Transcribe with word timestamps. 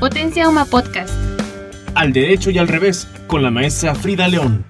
Potencia 0.00 0.48
Uma 0.48 0.64
Podcast. 0.64 1.10
Al 1.94 2.14
derecho 2.14 2.50
y 2.50 2.56
al 2.56 2.68
revés, 2.68 3.06
con 3.26 3.42
la 3.42 3.50
maestra 3.50 3.94
Frida 3.94 4.28
León. 4.28 4.64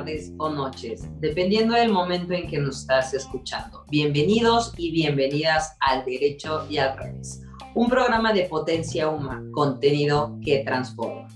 Tardes 0.00 0.32
o 0.38 0.48
noches, 0.48 1.02
dependiendo 1.20 1.74
del 1.74 1.92
momento 1.92 2.32
en 2.32 2.48
que 2.48 2.58
nos 2.58 2.80
estás 2.80 3.12
escuchando. 3.12 3.84
Bienvenidos 3.90 4.72
y 4.78 4.92
bienvenidas 4.92 5.76
al 5.80 6.06
Derecho 6.06 6.66
y 6.70 6.78
al 6.78 6.96
Revés, 6.96 7.42
un 7.74 7.90
programa 7.90 8.32
de 8.32 8.44
potencia 8.44 9.10
humana, 9.10 9.42
contenido 9.52 10.38
que 10.42 10.60
transforma. 10.60 11.28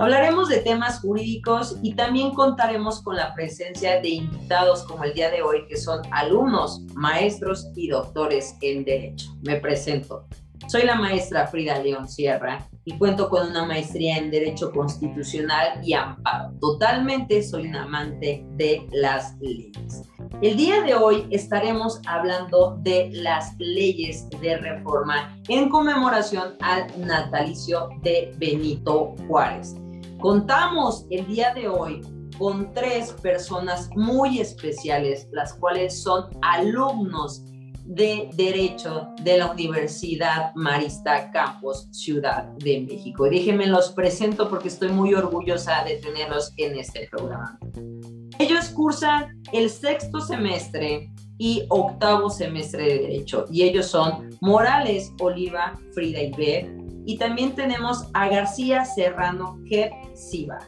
Hablaremos 0.00 0.48
de 0.48 0.60
temas 0.60 1.00
jurídicos 1.00 1.76
y 1.82 1.94
también 1.94 2.30
contaremos 2.32 3.02
con 3.02 3.16
la 3.16 3.34
presencia 3.34 4.00
de 4.00 4.08
invitados 4.08 4.84
como 4.84 5.04
el 5.04 5.12
día 5.12 5.30
de 5.30 5.42
hoy, 5.42 5.66
que 5.68 5.76
son 5.76 6.00
alumnos, 6.10 6.80
maestros 6.94 7.68
y 7.74 7.88
doctores 7.88 8.56
en 8.62 8.84
Derecho. 8.84 9.36
Me 9.42 9.56
presento. 9.56 10.26
Soy 10.68 10.82
la 10.82 10.96
maestra 10.96 11.46
Frida 11.46 11.78
León 11.78 12.08
Sierra 12.08 12.68
y 12.84 12.98
cuento 12.98 13.28
con 13.28 13.50
una 13.50 13.64
maestría 13.64 14.16
en 14.16 14.30
Derecho 14.30 14.72
Constitucional 14.72 15.80
y 15.84 15.92
Amparo. 15.92 16.52
Totalmente 16.60 17.42
soy 17.42 17.68
un 17.68 17.76
amante 17.76 18.44
de 18.56 18.84
las 18.90 19.36
leyes. 19.38 20.02
El 20.42 20.56
día 20.56 20.82
de 20.82 20.94
hoy 20.94 21.26
estaremos 21.30 22.00
hablando 22.06 22.78
de 22.80 23.10
las 23.12 23.56
leyes 23.58 24.28
de 24.40 24.56
reforma 24.56 25.38
en 25.48 25.68
conmemoración 25.68 26.54
al 26.60 26.86
natalicio 26.98 27.88
de 28.02 28.34
Benito 28.38 29.14
Juárez. 29.28 29.76
Contamos 30.18 31.06
el 31.10 31.26
día 31.26 31.54
de 31.54 31.68
hoy 31.68 32.02
con 32.38 32.72
tres 32.74 33.12
personas 33.12 33.88
muy 33.94 34.40
especiales, 34.40 35.28
las 35.32 35.54
cuales 35.54 36.02
son 36.02 36.24
alumnos 36.42 37.44
de 37.86 38.28
Derecho 38.34 39.08
de 39.22 39.38
la 39.38 39.50
Universidad 39.50 40.52
Marista 40.54 41.30
Campos, 41.30 41.88
Ciudad 41.92 42.44
de 42.58 42.80
México. 42.80 43.26
Y 43.26 43.30
déjenme 43.30 43.66
los 43.66 43.90
presento 43.92 44.50
porque 44.50 44.68
estoy 44.68 44.88
muy 44.88 45.14
orgullosa 45.14 45.84
de 45.84 45.96
tenerlos 45.96 46.52
en 46.56 46.76
este 46.78 47.08
programa. 47.10 47.58
Ellos 48.38 48.68
cursan 48.70 49.40
el 49.52 49.70
sexto 49.70 50.20
semestre 50.20 51.10
y 51.38 51.64
octavo 51.68 52.28
semestre 52.28 52.84
de 52.84 52.98
Derecho 52.98 53.46
y 53.50 53.62
ellos 53.62 53.86
son 53.86 54.30
Morales, 54.40 55.12
Oliva, 55.20 55.78
Frida 55.92 56.22
y 56.22 56.32
Beth. 56.32 56.68
Y 57.06 57.18
también 57.18 57.54
tenemos 57.54 58.08
a 58.14 58.28
García 58.28 58.84
Serrano, 58.84 59.58
Jeff 59.66 59.92
Siva. 60.14 60.58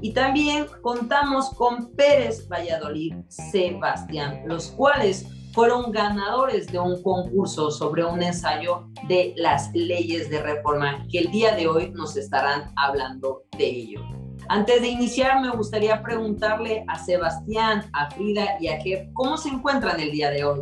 Y 0.00 0.12
también 0.12 0.66
contamos 0.80 1.50
con 1.50 1.90
Pérez 1.96 2.48
Valladolid, 2.48 3.14
Sebastián, 3.28 4.42
los 4.46 4.68
cuales 4.68 5.26
fueron 5.52 5.90
ganadores 5.92 6.66
de 6.68 6.78
un 6.78 7.02
concurso 7.02 7.70
sobre 7.70 8.04
un 8.04 8.22
ensayo 8.22 8.88
de 9.08 9.34
las 9.36 9.70
leyes 9.74 10.30
de 10.30 10.42
reforma 10.42 11.06
que 11.10 11.20
el 11.20 11.30
día 11.30 11.54
de 11.54 11.66
hoy 11.66 11.90
nos 11.90 12.16
estarán 12.16 12.72
hablando 12.76 13.44
de 13.56 13.66
ello. 13.66 14.00
Antes 14.48 14.80
de 14.80 14.88
iniciar, 14.88 15.40
me 15.42 15.50
gustaría 15.50 16.02
preguntarle 16.02 16.84
a 16.88 16.98
Sebastián, 16.98 17.84
a 17.92 18.10
Frida 18.10 18.56
y 18.60 18.68
a 18.68 18.80
Jeff, 18.80 19.06
¿cómo 19.12 19.36
se 19.36 19.50
encuentran 19.50 20.00
el 20.00 20.10
día 20.10 20.30
de 20.30 20.44
hoy? 20.44 20.60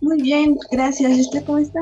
Muy 0.00 0.20
bien, 0.20 0.58
gracias. 0.70 1.12
¿Y 1.12 1.20
usted 1.20 1.44
cómo 1.44 1.58
está? 1.58 1.80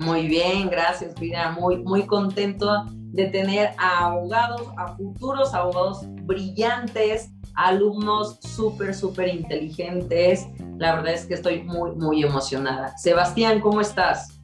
Muy 0.00 0.28
bien, 0.28 0.68
gracias, 0.68 1.14
Frida. 1.14 1.52
Muy, 1.52 1.78
muy 1.78 2.06
contento 2.06 2.84
de 3.12 3.26
tener 3.26 3.70
a 3.78 4.06
abogados, 4.06 4.62
a 4.76 4.94
futuros 4.96 5.54
abogados 5.54 6.02
brillantes, 6.24 7.30
alumnos 7.58 8.38
súper, 8.40 8.94
súper 8.94 9.28
inteligentes. 9.28 10.46
La 10.78 10.94
verdad 10.94 11.12
es 11.12 11.26
que 11.26 11.34
estoy 11.34 11.64
muy, 11.64 11.90
muy 11.92 12.22
emocionada. 12.22 12.96
Sebastián, 12.96 13.60
¿cómo 13.60 13.80
estás? 13.80 14.40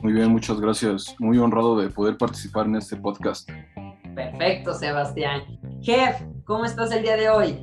Muy 0.00 0.12
bien, 0.12 0.30
muchas 0.30 0.60
gracias. 0.60 1.14
Muy 1.18 1.38
honrado 1.38 1.76
de 1.76 1.90
poder 1.90 2.16
participar 2.16 2.66
en 2.66 2.76
este 2.76 2.96
podcast. 2.96 3.50
Perfecto, 4.14 4.74
Sebastián. 4.74 5.42
Jeff, 5.82 6.20
¿cómo 6.44 6.64
estás 6.64 6.92
el 6.92 7.02
día 7.02 7.16
de 7.16 7.30
hoy? 7.30 7.58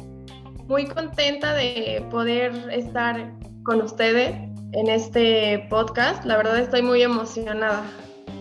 Muy 0.68 0.86
contenta 0.86 1.54
de 1.54 2.06
poder 2.12 2.52
estar 2.70 3.34
con 3.64 3.82
ustedes 3.82 4.36
en 4.74 4.90
este 4.90 5.66
podcast. 5.70 6.26
La 6.26 6.36
verdad 6.36 6.60
estoy 6.60 6.82
muy 6.82 7.02
emocionada. 7.02 7.84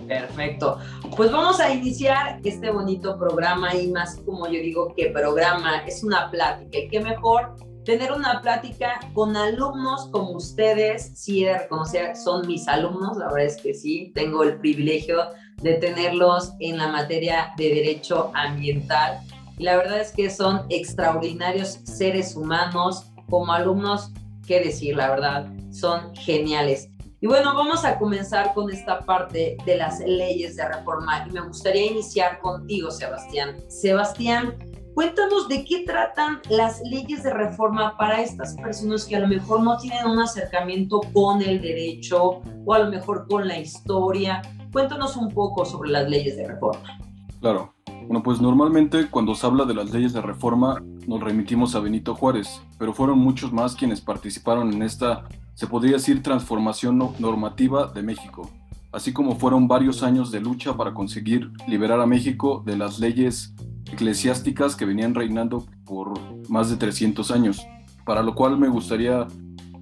Perfecto. 0.08 0.78
Pues 1.16 1.30
vamos 1.30 1.60
a 1.60 1.72
iniciar 1.72 2.40
este 2.42 2.70
bonito 2.70 3.18
programa 3.18 3.74
y 3.74 3.88
más 3.88 4.16
como 4.24 4.46
yo 4.46 4.60
digo 4.60 4.94
que 4.96 5.10
programa 5.10 5.78
es 5.86 6.02
una 6.02 6.30
plática. 6.30 6.78
Y 6.78 6.88
qué 6.88 7.00
mejor 7.00 7.54
tener 7.84 8.12
una 8.12 8.40
plática 8.42 9.00
con 9.14 9.36
alumnos 9.36 10.08
como 10.10 10.32
ustedes. 10.32 11.12
Sí, 11.14 11.44
de 11.44 11.58
reconocer, 11.58 12.16
son 12.16 12.46
mis 12.46 12.66
alumnos, 12.68 13.16
la 13.16 13.26
verdad 13.26 13.46
es 13.46 13.56
que 13.56 13.74
sí, 13.74 14.12
tengo 14.14 14.42
el 14.42 14.58
privilegio 14.58 15.28
de 15.62 15.74
tenerlos 15.74 16.52
en 16.60 16.78
la 16.78 16.88
materia 16.88 17.52
de 17.56 17.68
derecho 17.68 18.30
ambiental. 18.34 19.20
Y 19.58 19.64
la 19.64 19.76
verdad 19.76 20.00
es 20.00 20.12
que 20.12 20.30
son 20.30 20.62
extraordinarios 20.68 21.80
seres 21.84 22.36
humanos. 22.36 23.10
Como 23.28 23.52
alumnos, 23.52 24.10
qué 24.46 24.60
decir, 24.60 24.96
la 24.96 25.10
verdad, 25.10 25.46
son 25.70 26.14
geniales. 26.14 26.90
Y 27.20 27.26
bueno, 27.26 27.52
vamos 27.52 27.84
a 27.84 27.98
comenzar 27.98 28.54
con 28.54 28.70
esta 28.70 29.00
parte 29.00 29.56
de 29.66 29.76
las 29.76 29.98
leyes 29.98 30.54
de 30.54 30.68
reforma 30.68 31.26
y 31.28 31.32
me 31.32 31.40
gustaría 31.40 31.90
iniciar 31.90 32.38
contigo, 32.40 32.92
Sebastián. 32.92 33.56
Sebastián, 33.66 34.54
cuéntanos 34.94 35.48
de 35.48 35.64
qué 35.64 35.82
tratan 35.84 36.40
las 36.48 36.80
leyes 36.82 37.24
de 37.24 37.34
reforma 37.34 37.96
para 37.96 38.22
estas 38.22 38.54
personas 38.54 39.04
que 39.04 39.16
a 39.16 39.18
lo 39.18 39.26
mejor 39.26 39.64
no 39.64 39.76
tienen 39.78 40.06
un 40.06 40.20
acercamiento 40.20 41.00
con 41.12 41.42
el 41.42 41.60
derecho 41.60 42.40
o 42.64 42.74
a 42.74 42.78
lo 42.78 42.88
mejor 42.88 43.26
con 43.26 43.48
la 43.48 43.58
historia. 43.58 44.40
Cuéntanos 44.72 45.16
un 45.16 45.30
poco 45.30 45.64
sobre 45.64 45.90
las 45.90 46.08
leyes 46.08 46.36
de 46.36 46.46
reforma. 46.46 47.00
Claro. 47.40 47.74
Bueno, 48.06 48.22
pues 48.22 48.40
normalmente 48.40 49.10
cuando 49.10 49.34
se 49.34 49.44
habla 49.44 49.64
de 49.64 49.74
las 49.74 49.90
leyes 49.90 50.12
de 50.12 50.22
reforma 50.22 50.80
nos 51.08 51.20
remitimos 51.20 51.74
a 51.74 51.80
Benito 51.80 52.14
Juárez, 52.14 52.62
pero 52.78 52.92
fueron 52.92 53.18
muchos 53.18 53.52
más 53.52 53.74
quienes 53.74 54.00
participaron 54.00 54.72
en 54.72 54.82
esta 54.82 55.24
se 55.58 55.66
podría 55.66 55.94
decir 55.94 56.22
transformación 56.22 56.98
normativa 57.18 57.88
de 57.88 58.04
México, 58.04 58.48
así 58.92 59.12
como 59.12 59.34
fueron 59.40 59.66
varios 59.66 60.04
años 60.04 60.30
de 60.30 60.38
lucha 60.40 60.76
para 60.76 60.94
conseguir 60.94 61.50
liberar 61.66 62.00
a 62.00 62.06
México 62.06 62.62
de 62.64 62.76
las 62.76 63.00
leyes 63.00 63.56
eclesiásticas 63.92 64.76
que 64.76 64.84
venían 64.84 65.16
reinando 65.16 65.66
por 65.84 66.14
más 66.48 66.70
de 66.70 66.76
300 66.76 67.32
años, 67.32 67.66
para 68.04 68.22
lo 68.22 68.36
cual 68.36 68.56
me 68.56 68.68
gustaría 68.68 69.26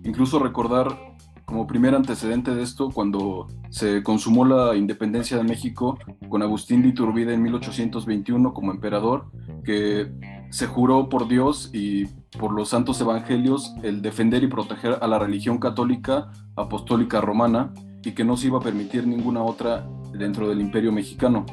incluso 0.03 0.39
recordar 0.39 0.97
como 1.45 1.67
primer 1.67 1.95
antecedente 1.95 2.55
de 2.55 2.63
esto 2.63 2.91
cuando 2.91 3.47
se 3.69 4.03
consumó 4.03 4.47
la 4.47 4.77
independencia 4.77 5.37
de 5.37 5.45
México 5.45 5.99
con 6.31 6.43
Agustín 6.43 6.81
de 6.81 6.89
Iturbide 6.89 7.35
en 7.35 7.43
1821 7.43 8.55
como 8.55 8.73
emperador, 8.73 9.27
que 9.63 10.11
se 10.51 10.67
juró 10.67 11.09
por 11.09 11.29
Dios 11.29 11.71
y 11.73 12.07
por 12.39 12.53
los 12.53 12.69
santos 12.69 13.01
evangelios 13.01 13.75
el 13.83 14.03
defender 14.03 14.43
y 14.43 14.49
proteger 14.49 14.99
a 15.01 15.07
la 15.07 15.19
religión 15.19 15.59
católica 15.59 16.31
apostólica 16.57 17.21
romana 17.21 17.73
y 18.05 18.13
que 18.13 18.25
no 18.25 18.37
se 18.37 18.49
iba 18.49 18.59
a 18.59 18.63
permitir 18.63 19.07
ninguna 19.07 19.43
otra 19.43 19.87
dentro 20.13 20.49
del 20.49 20.61
imperio 20.61 20.93
mexicano. 20.93 21.45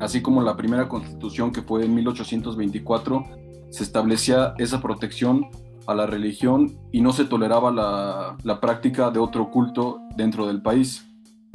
Así 0.00 0.20
como 0.20 0.42
la 0.42 0.56
primera 0.56 0.88
constitución 0.88 1.52
que 1.52 1.62
fue 1.62 1.84
en 1.84 1.94
1824, 1.94 3.24
se 3.70 3.82
establecía 3.82 4.54
esa 4.58 4.80
protección 4.80 5.46
a 5.86 5.94
la 5.94 6.06
religión 6.06 6.76
y 6.92 7.00
no 7.00 7.12
se 7.12 7.24
toleraba 7.24 7.70
la, 7.70 8.36
la 8.42 8.60
práctica 8.60 9.10
de 9.10 9.18
otro 9.18 9.50
culto 9.50 10.00
dentro 10.16 10.46
del 10.46 10.62
país. 10.62 11.06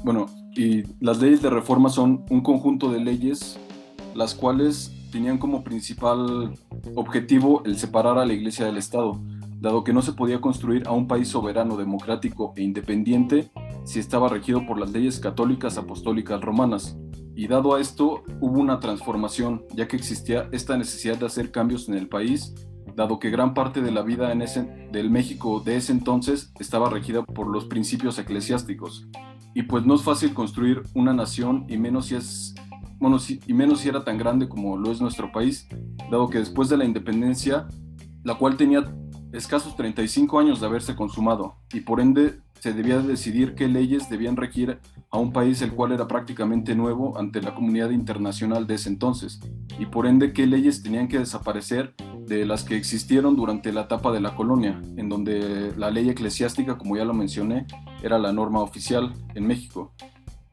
Bueno, 0.03 0.25
y 0.55 0.83
las 0.99 1.21
leyes 1.21 1.41
de 1.41 1.49
reforma 1.49 1.89
son 1.89 2.25
un 2.29 2.41
conjunto 2.41 2.91
de 2.91 2.99
leyes 2.99 3.59
las 4.15 4.33
cuales 4.33 4.91
tenían 5.11 5.37
como 5.37 5.63
principal 5.63 6.51
objetivo 6.95 7.61
el 7.65 7.77
separar 7.77 8.17
a 8.17 8.25
la 8.25 8.33
Iglesia 8.33 8.65
del 8.65 8.77
Estado, 8.77 9.21
dado 9.59 9.83
que 9.83 9.93
no 9.93 10.01
se 10.01 10.13
podía 10.13 10.41
construir 10.41 10.87
a 10.87 10.91
un 10.91 11.07
país 11.07 11.27
soberano, 11.27 11.77
democrático 11.77 12.53
e 12.55 12.63
independiente 12.63 13.49
si 13.85 13.99
estaba 13.99 14.29
regido 14.29 14.65
por 14.65 14.79
las 14.79 14.91
leyes 14.91 15.19
católicas 15.19 15.77
apostólicas 15.77 16.41
romanas. 16.41 16.97
Y 17.35 17.47
dado 17.47 17.75
a 17.75 17.81
esto, 17.81 18.23
hubo 18.41 18.59
una 18.59 18.79
transformación, 18.79 19.63
ya 19.73 19.87
que 19.87 19.95
existía 19.95 20.49
esta 20.51 20.77
necesidad 20.77 21.17
de 21.17 21.27
hacer 21.27 21.51
cambios 21.51 21.87
en 21.87 21.95
el 21.95 22.09
país, 22.09 22.55
dado 22.95 23.19
que 23.19 23.29
gran 23.29 23.53
parte 23.53 23.81
de 23.81 23.91
la 23.91 24.01
vida 24.01 24.31
en 24.31 24.41
ese, 24.41 24.63
del 24.91 25.11
México 25.11 25.59
de 25.59 25.77
ese 25.77 25.91
entonces 25.91 26.51
estaba 26.59 26.89
regida 26.89 27.23
por 27.23 27.47
los 27.47 27.65
principios 27.65 28.17
eclesiásticos. 28.17 29.07
Y 29.53 29.63
pues 29.63 29.85
no 29.85 29.95
es 29.95 30.01
fácil 30.01 30.33
construir 30.33 30.81
una 30.95 31.13
nación, 31.13 31.65
y 31.69 31.77
menos 31.77 32.07
si 32.07 32.15
es 32.15 32.55
bueno, 32.99 33.17
y 33.27 33.53
menos 33.53 33.81
si 33.81 33.89
era 33.89 34.03
tan 34.03 34.17
grande 34.17 34.49
como 34.49 34.77
lo 34.77 34.91
es 34.91 35.01
nuestro 35.01 35.31
país, 35.31 35.67
dado 36.09 36.29
que 36.29 36.39
después 36.39 36.69
de 36.69 36.77
la 36.77 36.85
independencia, 36.85 37.67
la 38.23 38.35
cual 38.35 38.57
tenía 38.57 38.83
escasos 39.31 39.75
35 39.75 40.39
años 40.39 40.59
de 40.59 40.67
haberse 40.67 40.95
consumado 40.95 41.57
y 41.73 41.81
por 41.81 41.99
ende 41.99 42.39
se 42.59 42.73
debía 42.73 42.99
decidir 42.99 43.55
qué 43.55 43.67
leyes 43.67 44.09
debían 44.09 44.35
regir 44.35 44.79
a 45.11 45.19
un 45.19 45.31
país 45.31 45.61
el 45.61 45.73
cual 45.73 45.91
era 45.91 46.07
prácticamente 46.07 46.75
nuevo 46.75 47.17
ante 47.17 47.41
la 47.41 47.53
comunidad 47.53 47.91
internacional 47.91 48.65
de 48.67 48.75
ese 48.75 48.89
entonces 48.89 49.39
y 49.79 49.85
por 49.85 50.07
ende 50.07 50.33
qué 50.33 50.47
leyes 50.47 50.81
tenían 50.81 51.07
que 51.07 51.19
desaparecer 51.19 51.93
de 52.25 52.45
las 52.45 52.63
que 52.63 52.75
existieron 52.75 53.35
durante 53.35 53.71
la 53.71 53.81
etapa 53.81 54.11
de 54.11 54.19
la 54.19 54.35
colonia, 54.35 54.81
en 54.97 55.07
donde 55.07 55.73
la 55.77 55.91
ley 55.91 56.09
eclesiástica, 56.09 56.77
como 56.77 56.97
ya 56.97 57.05
lo 57.05 57.13
mencioné, 57.13 57.65
era 58.03 58.19
la 58.19 58.33
norma 58.33 58.61
oficial 58.61 59.13
en 59.33 59.47
México. 59.47 59.93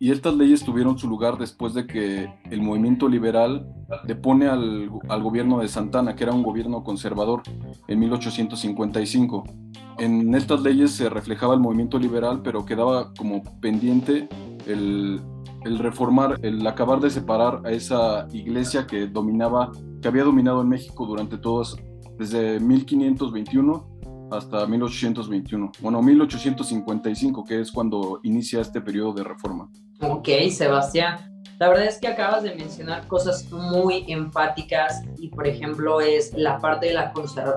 Y 0.05 0.11
estas 0.11 0.35
leyes 0.37 0.63
tuvieron 0.63 0.99
su 0.99 1.09
lugar 1.09 1.39
después 1.39 1.73
de 1.73 1.87
que 1.87 2.29
el 2.51 2.61
movimiento 2.61 3.09
liberal 3.09 3.67
depone 4.07 4.49
al, 4.49 4.91
gobierno 5.23 5.61
de 5.61 5.69
Santana, 5.69 6.15
que 6.15 6.25
era 6.25 6.35
un 6.35 6.43
gobierno 6.43 6.85
conservador, 6.85 7.41
en 7.89 8.01
1855. 8.01 9.45
En 9.97 10.35
estas 10.35 10.61
leyes 10.61 10.91
se 10.91 11.09
reflejaba 11.09 11.55
el 11.55 11.61
movimiento 11.61 11.99
liberal, 11.99 12.43
pero 12.45 12.67
quedaba 12.67 13.15
como 13.15 13.43
pendiente 13.63 14.29
el, 14.67 15.23
el 15.65 15.79
reformar, 15.79 16.39
el 16.43 16.67
acabar 16.67 17.01
de 17.01 17.09
separar 17.09 17.63
a 17.65 17.71
esa 17.71 18.29
iglesia 18.31 18.87
que 18.87 19.07
dominaba, 19.07 19.73
que 20.03 20.09
había 20.09 20.25
dominado 20.25 20.61
en 20.61 20.69
México 20.69 21.07
durante 21.07 21.39
todos, 21.39 21.79
desde 22.19 22.61
1521 22.61 23.95
hasta 24.31 24.67
1821. 24.67 25.73
Bueno, 25.81 26.03
1855, 26.03 27.43
que 27.43 27.61
es 27.61 27.73
cuando 27.73 28.21
inicia 28.23 28.61
este 28.61 28.83
periodo 28.83 29.15
de 29.15 29.25
reforma. 29.25 29.71
Ok, 30.01 30.29
Sebastián. 30.51 31.31
La 31.61 31.69
verdad 31.69 31.85
es 31.87 31.99
que 31.99 32.09
acabas 32.09 32.43
de 32.43 32.55
mencionar 32.55 33.07
cosas 33.07 33.51
muy 33.51 34.05
empáticas 34.09 35.03
y, 35.19 35.29
por 35.29 35.47
ejemplo, 35.47 36.01
es 36.01 36.35
la 36.35 36.59
parte 36.59 36.87
de 36.87 36.95
la 36.95 37.13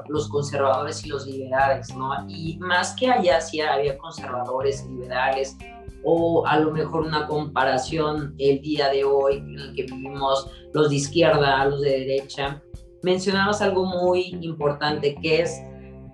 los 0.08 0.30
conservadores 0.30 1.04
y 1.04 1.10
los 1.10 1.26
liberales, 1.26 1.94
¿no? 1.96 2.12
Y 2.30 2.58
más 2.60 2.96
que 2.96 3.10
allá 3.10 3.42
sí 3.42 3.60
había 3.60 3.98
conservadores 3.98 4.86
liberales, 4.86 5.58
o 6.04 6.46
a 6.46 6.60
lo 6.60 6.72
mejor 6.72 7.02
una 7.02 7.26
comparación 7.26 8.36
el 8.38 8.62
día 8.62 8.90
de 8.90 9.04
hoy 9.04 9.38
en 9.38 9.60
el 9.60 9.76
que 9.76 9.84
vivimos 9.84 10.50
los 10.74 10.90
de 10.90 10.96
izquierda, 10.96 11.66
los 11.66 11.82
de 11.82 12.00
derecha, 12.00 12.62
mencionabas 13.02 13.62
algo 13.62 13.86
muy 13.86 14.38
importante 14.42 15.16
que 15.16 15.42
es 15.42 15.60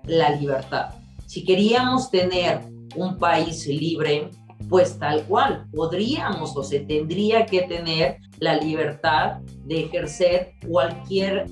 la 0.06 0.30
libertad. 0.30 0.94
Si 1.26 1.44
queríamos 1.44 2.10
tener 2.10 2.60
un 2.96 3.18
país 3.18 3.66
libre, 3.66 4.30
pues 4.68 4.98
tal 4.98 5.24
cual, 5.24 5.66
podríamos 5.74 6.56
o 6.56 6.62
se 6.62 6.80
tendría 6.80 7.46
que 7.46 7.62
tener 7.62 8.18
la 8.38 8.56
libertad 8.56 9.40
de 9.64 9.84
ejercer 9.84 10.54
cualquier 10.68 11.46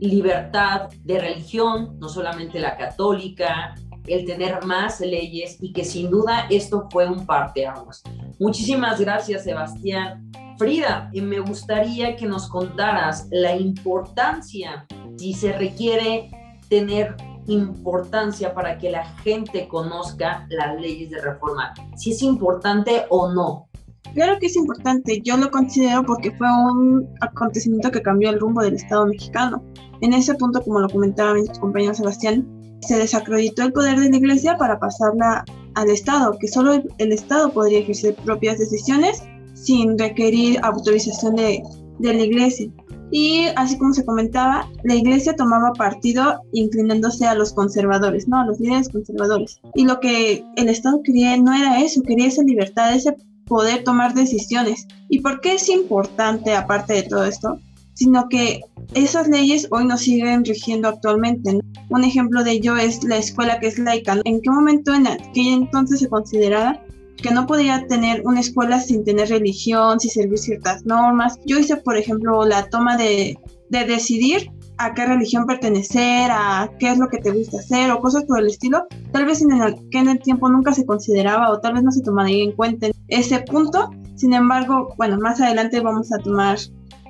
libertad 0.00 0.88
de 1.04 1.18
religión, 1.18 1.98
no 1.98 2.08
solamente 2.08 2.58
la 2.60 2.76
católica, 2.76 3.74
el 4.06 4.26
tener 4.26 4.64
más 4.64 5.00
leyes 5.00 5.56
y 5.60 5.72
que 5.72 5.84
sin 5.84 6.10
duda 6.10 6.46
esto 6.50 6.88
fue 6.90 7.08
un 7.08 7.24
parteaguas. 7.24 8.02
Muchísimas 8.38 9.00
gracias, 9.00 9.44
Sebastián. 9.44 10.30
Frida, 10.58 11.10
me 11.14 11.40
gustaría 11.40 12.14
que 12.16 12.26
nos 12.26 12.48
contaras 12.48 13.28
la 13.30 13.56
importancia, 13.56 14.86
si 15.16 15.32
se 15.32 15.52
requiere 15.52 16.30
tener 16.68 17.16
importancia 17.46 18.54
para 18.54 18.78
que 18.78 18.90
la 18.90 19.04
gente 19.18 19.68
conozca 19.68 20.46
las 20.50 20.80
leyes 20.80 21.10
de 21.10 21.20
reforma, 21.20 21.74
si 21.96 22.12
es 22.12 22.22
importante 22.22 23.04
o 23.10 23.32
no. 23.32 23.68
Claro 24.14 24.38
que 24.38 24.46
es 24.46 24.56
importante, 24.56 25.20
yo 25.22 25.36
lo 25.36 25.50
considero 25.50 26.04
porque 26.04 26.30
fue 26.32 26.46
un 26.46 27.08
acontecimiento 27.20 27.90
que 27.90 28.02
cambió 28.02 28.30
el 28.30 28.38
rumbo 28.38 28.62
del 28.62 28.74
Estado 28.74 29.06
mexicano. 29.06 29.62
En 30.02 30.12
ese 30.12 30.34
punto, 30.34 30.62
como 30.62 30.80
lo 30.80 30.88
comentaba 30.88 31.34
mi 31.34 31.46
compañero 31.58 31.94
Sebastián, 31.94 32.46
se 32.80 32.96
desacreditó 32.96 33.62
el 33.62 33.72
poder 33.72 33.98
de 33.98 34.10
la 34.10 34.16
Iglesia 34.16 34.56
para 34.56 34.78
pasarla 34.78 35.44
al 35.74 35.90
Estado, 35.90 36.36
que 36.38 36.48
solo 36.48 36.74
el, 36.98 37.12
Estado 37.12 37.52
podría 37.52 37.80
ejercer 37.80 38.14
propias 38.24 38.58
decisiones 38.58 39.22
sin 39.54 39.98
requerir 39.98 40.60
autorización 40.62 41.36
de, 41.36 41.62
de 41.98 42.14
la 42.14 42.22
Iglesia. 42.22 42.70
Y 43.10 43.46
así 43.56 43.78
como 43.78 43.92
se 43.92 44.04
comentaba, 44.04 44.68
la 44.82 44.94
iglesia 44.96 45.36
tomaba 45.36 45.72
partido 45.72 46.40
inclinándose 46.52 47.24
a 47.26 47.34
los 47.34 47.52
conservadores, 47.52 48.26
¿no? 48.26 48.40
A 48.40 48.46
los 48.46 48.58
líderes 48.58 48.88
conservadores. 48.88 49.60
Y 49.74 49.84
lo 49.84 50.00
que 50.00 50.44
el 50.56 50.68
Estado 50.68 51.00
quería 51.04 51.36
no 51.36 51.54
era 51.54 51.80
eso, 51.80 52.02
quería 52.02 52.26
esa 52.26 52.42
libertad, 52.42 52.92
ese 52.92 53.16
poder 53.46 53.84
tomar 53.84 54.14
decisiones. 54.14 54.88
¿Y 55.08 55.20
por 55.20 55.40
qué 55.40 55.54
es 55.54 55.68
importante, 55.68 56.54
aparte 56.54 56.94
de 56.94 57.02
todo 57.04 57.24
esto? 57.24 57.60
Sino 57.92 58.28
que 58.28 58.62
esas 58.94 59.28
leyes 59.28 59.68
hoy 59.70 59.84
nos 59.84 60.00
siguen 60.00 60.44
rigiendo 60.44 60.88
actualmente. 60.88 61.60
Un 61.90 62.04
ejemplo 62.04 62.42
de 62.42 62.52
ello 62.52 62.76
es 62.76 63.04
la 63.04 63.18
escuela 63.18 63.60
que 63.60 63.68
es 63.68 63.78
laica. 63.78 64.20
¿En 64.24 64.40
qué 64.40 64.50
momento 64.50 64.92
en 64.92 65.06
aquel 65.06 65.54
entonces 65.54 66.00
se 66.00 66.08
consideraba 66.08 66.80
que 67.16 67.30
no 67.30 67.46
podía 67.46 67.86
tener 67.86 68.22
una 68.26 68.40
escuela 68.40 68.80
sin 68.80 69.04
tener 69.04 69.28
religión, 69.28 70.00
sin 70.00 70.10
seguir 70.10 70.38
ciertas 70.38 70.84
normas. 70.84 71.38
Yo 71.46 71.58
hice, 71.58 71.76
por 71.76 71.96
ejemplo, 71.96 72.44
la 72.44 72.68
toma 72.68 72.96
de, 72.96 73.38
de 73.70 73.84
decidir 73.84 74.50
a 74.78 74.94
qué 74.94 75.06
religión 75.06 75.46
pertenecer, 75.46 76.30
a 76.30 76.70
qué 76.78 76.90
es 76.90 76.98
lo 76.98 77.08
que 77.08 77.18
te 77.18 77.30
gusta 77.30 77.58
hacer 77.58 77.90
o 77.90 78.00
cosas 78.00 78.24
por 78.24 78.40
el 78.40 78.48
estilo, 78.48 78.86
tal 79.12 79.24
vez 79.24 79.40
en 79.42 79.52
el, 79.52 79.88
que 79.90 79.98
en 79.98 80.08
el 80.08 80.20
tiempo 80.20 80.48
nunca 80.48 80.72
se 80.72 80.84
consideraba 80.84 81.50
o 81.50 81.60
tal 81.60 81.74
vez 81.74 81.82
no 81.82 81.92
se 81.92 82.02
tomaría 82.02 82.44
en 82.44 82.52
cuenta 82.52 82.88
ese 83.08 83.40
punto. 83.40 83.90
Sin 84.16 84.32
embargo, 84.32 84.94
bueno, 84.96 85.18
más 85.18 85.40
adelante 85.40 85.80
vamos 85.80 86.12
a 86.12 86.18
tomar 86.18 86.58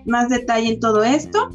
más 0.07 0.29
detalle 0.29 0.75
en 0.75 0.81
todo 0.81 1.03
esto, 1.03 1.49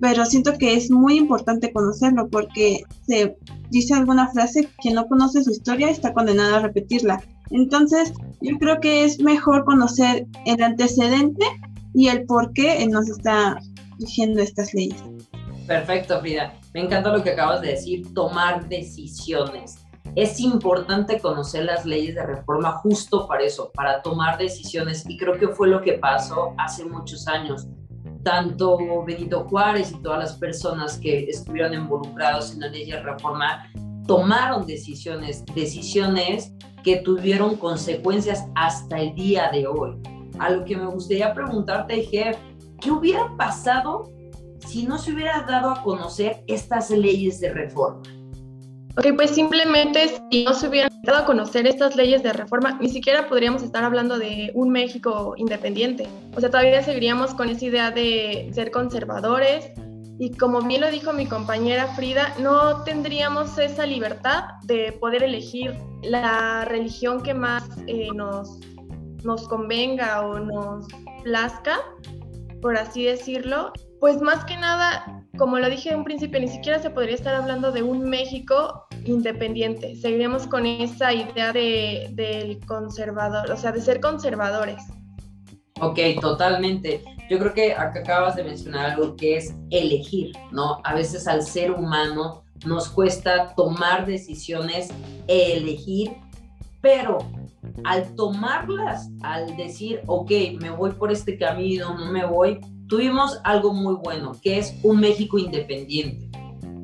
pero 0.00 0.24
siento 0.24 0.56
que 0.56 0.74
es 0.74 0.90
muy 0.90 1.16
importante 1.18 1.72
conocerlo 1.72 2.28
porque 2.28 2.82
se 3.06 3.36
dice 3.70 3.94
alguna 3.94 4.28
frase, 4.28 4.68
que 4.82 4.92
no 4.92 5.06
conoce 5.06 5.44
su 5.44 5.50
historia 5.50 5.90
está 5.90 6.14
condenado 6.14 6.56
a 6.56 6.60
repetirla. 6.60 7.22
Entonces, 7.50 8.12
yo 8.40 8.56
creo 8.58 8.80
que 8.80 9.04
es 9.04 9.20
mejor 9.20 9.64
conocer 9.64 10.26
el 10.46 10.62
antecedente 10.62 11.44
y 11.94 12.08
el 12.08 12.24
por 12.24 12.52
qué 12.52 12.86
nos 12.86 13.08
está 13.08 13.58
rigiendo 13.98 14.40
estas 14.40 14.72
leyes. 14.72 15.02
Perfecto, 15.66 16.20
Frida. 16.20 16.54
Me 16.72 16.80
encanta 16.80 17.10
lo 17.10 17.22
que 17.22 17.30
acabas 17.30 17.60
de 17.60 17.68
decir, 17.68 18.14
tomar 18.14 18.68
decisiones. 18.68 19.78
Es 20.16 20.40
importante 20.40 21.20
conocer 21.20 21.64
las 21.64 21.84
leyes 21.84 22.14
de 22.14 22.26
reforma 22.26 22.72
justo 22.72 23.26
para 23.28 23.44
eso, 23.44 23.70
para 23.74 24.02
tomar 24.02 24.38
decisiones. 24.38 25.04
Y 25.08 25.16
creo 25.16 25.38
que 25.38 25.48
fue 25.48 25.68
lo 25.68 25.80
que 25.82 25.94
pasó 25.94 26.54
hace 26.58 26.84
muchos 26.84 27.28
años. 27.28 27.68
Tanto 28.24 28.78
Benito 29.04 29.46
Juárez 29.48 29.92
y 29.92 30.02
todas 30.02 30.18
las 30.18 30.32
personas 30.34 30.98
que 30.98 31.24
estuvieron 31.24 31.74
involucrados 31.74 32.52
en 32.52 32.60
la 32.60 32.68
ley 32.68 32.90
de 32.90 33.00
reforma 33.00 33.70
tomaron 34.10 34.66
decisiones, 34.66 35.44
decisiones 35.54 36.52
que 36.82 36.96
tuvieron 36.96 37.54
consecuencias 37.54 38.44
hasta 38.56 38.98
el 38.98 39.14
día 39.14 39.50
de 39.52 39.68
hoy. 39.68 39.92
A 40.40 40.50
lo 40.50 40.64
que 40.64 40.76
me 40.76 40.86
gustaría 40.86 41.32
preguntarte, 41.32 42.02
Jeff, 42.02 42.36
¿qué 42.80 42.90
hubiera 42.90 43.32
pasado 43.36 44.10
si 44.66 44.84
no 44.84 44.98
se 44.98 45.12
hubiera 45.12 45.42
dado 45.42 45.70
a 45.70 45.82
conocer 45.84 46.42
estas 46.48 46.90
leyes 46.90 47.38
de 47.38 47.52
reforma? 47.52 48.02
Ok, 48.96 49.14
pues 49.14 49.30
simplemente 49.30 50.20
si 50.28 50.42
no 50.42 50.54
se 50.54 50.66
hubieran 50.66 50.90
dado 51.04 51.20
a 51.20 51.24
conocer 51.24 51.68
estas 51.68 51.94
leyes 51.94 52.24
de 52.24 52.32
reforma, 52.32 52.76
ni 52.80 52.88
siquiera 52.88 53.28
podríamos 53.28 53.62
estar 53.62 53.84
hablando 53.84 54.18
de 54.18 54.50
un 54.56 54.70
México 54.70 55.34
independiente. 55.36 56.08
O 56.34 56.40
sea, 56.40 56.50
todavía 56.50 56.82
seguiríamos 56.82 57.32
con 57.32 57.48
esa 57.48 57.64
idea 57.64 57.92
de 57.92 58.50
ser 58.52 58.72
conservadores, 58.72 59.70
y 60.20 60.36
como 60.36 60.60
bien 60.60 60.82
lo 60.82 60.90
dijo 60.90 61.14
mi 61.14 61.24
compañera 61.24 61.86
Frida, 61.94 62.34
no 62.38 62.84
tendríamos 62.84 63.56
esa 63.56 63.86
libertad 63.86 64.44
de 64.64 64.92
poder 64.92 65.22
elegir 65.22 65.78
la 66.02 66.66
religión 66.66 67.22
que 67.22 67.32
más 67.32 67.66
eh, 67.86 68.08
nos, 68.14 68.60
nos 69.24 69.48
convenga 69.48 70.20
o 70.26 70.38
nos 70.38 70.86
plazca, 71.24 71.78
por 72.60 72.76
así 72.76 73.04
decirlo. 73.04 73.72
Pues 73.98 74.20
más 74.20 74.44
que 74.44 74.58
nada, 74.58 75.24
como 75.38 75.58
lo 75.58 75.70
dije 75.70 75.88
en 75.88 76.00
un 76.00 76.04
principio, 76.04 76.38
ni 76.38 76.48
siquiera 76.48 76.78
se 76.80 76.90
podría 76.90 77.14
estar 77.14 77.34
hablando 77.34 77.72
de 77.72 77.82
un 77.82 78.02
México 78.02 78.86
independiente. 79.06 79.96
Seguiríamos 79.96 80.46
con 80.46 80.66
esa 80.66 81.14
idea 81.14 81.50
de, 81.50 82.10
del 82.12 82.60
conservador, 82.66 83.50
o 83.50 83.56
sea, 83.56 83.72
de 83.72 83.80
ser 83.80 84.02
conservadores. 84.02 84.82
Ok, 85.80 85.98
totalmente. 86.20 87.02
Yo 87.30 87.38
creo 87.38 87.54
que 87.54 87.72
acá 87.72 88.00
acabas 88.00 88.36
de 88.36 88.44
mencionar 88.44 88.90
algo 88.90 89.16
que 89.16 89.36
es 89.36 89.54
elegir, 89.70 90.32
¿no? 90.50 90.80
A 90.84 90.94
veces 90.94 91.26
al 91.26 91.42
ser 91.42 91.70
humano 91.70 92.42
nos 92.66 92.88
cuesta 92.88 93.54
tomar 93.54 94.04
decisiones, 94.04 94.88
elegir, 95.26 96.16
pero 96.82 97.18
al 97.84 98.14
tomarlas, 98.14 99.08
al 99.22 99.56
decir, 99.56 100.02
ok, 100.06 100.30
me 100.60 100.70
voy 100.70 100.90
por 100.92 101.10
este 101.10 101.38
camino, 101.38 101.94
no 101.94 102.12
me 102.12 102.26
voy, 102.26 102.60
tuvimos 102.88 103.38
algo 103.44 103.72
muy 103.72 103.94
bueno, 103.94 104.32
que 104.42 104.58
es 104.58 104.74
un 104.82 105.00
México 105.00 105.38
independiente, 105.38 106.28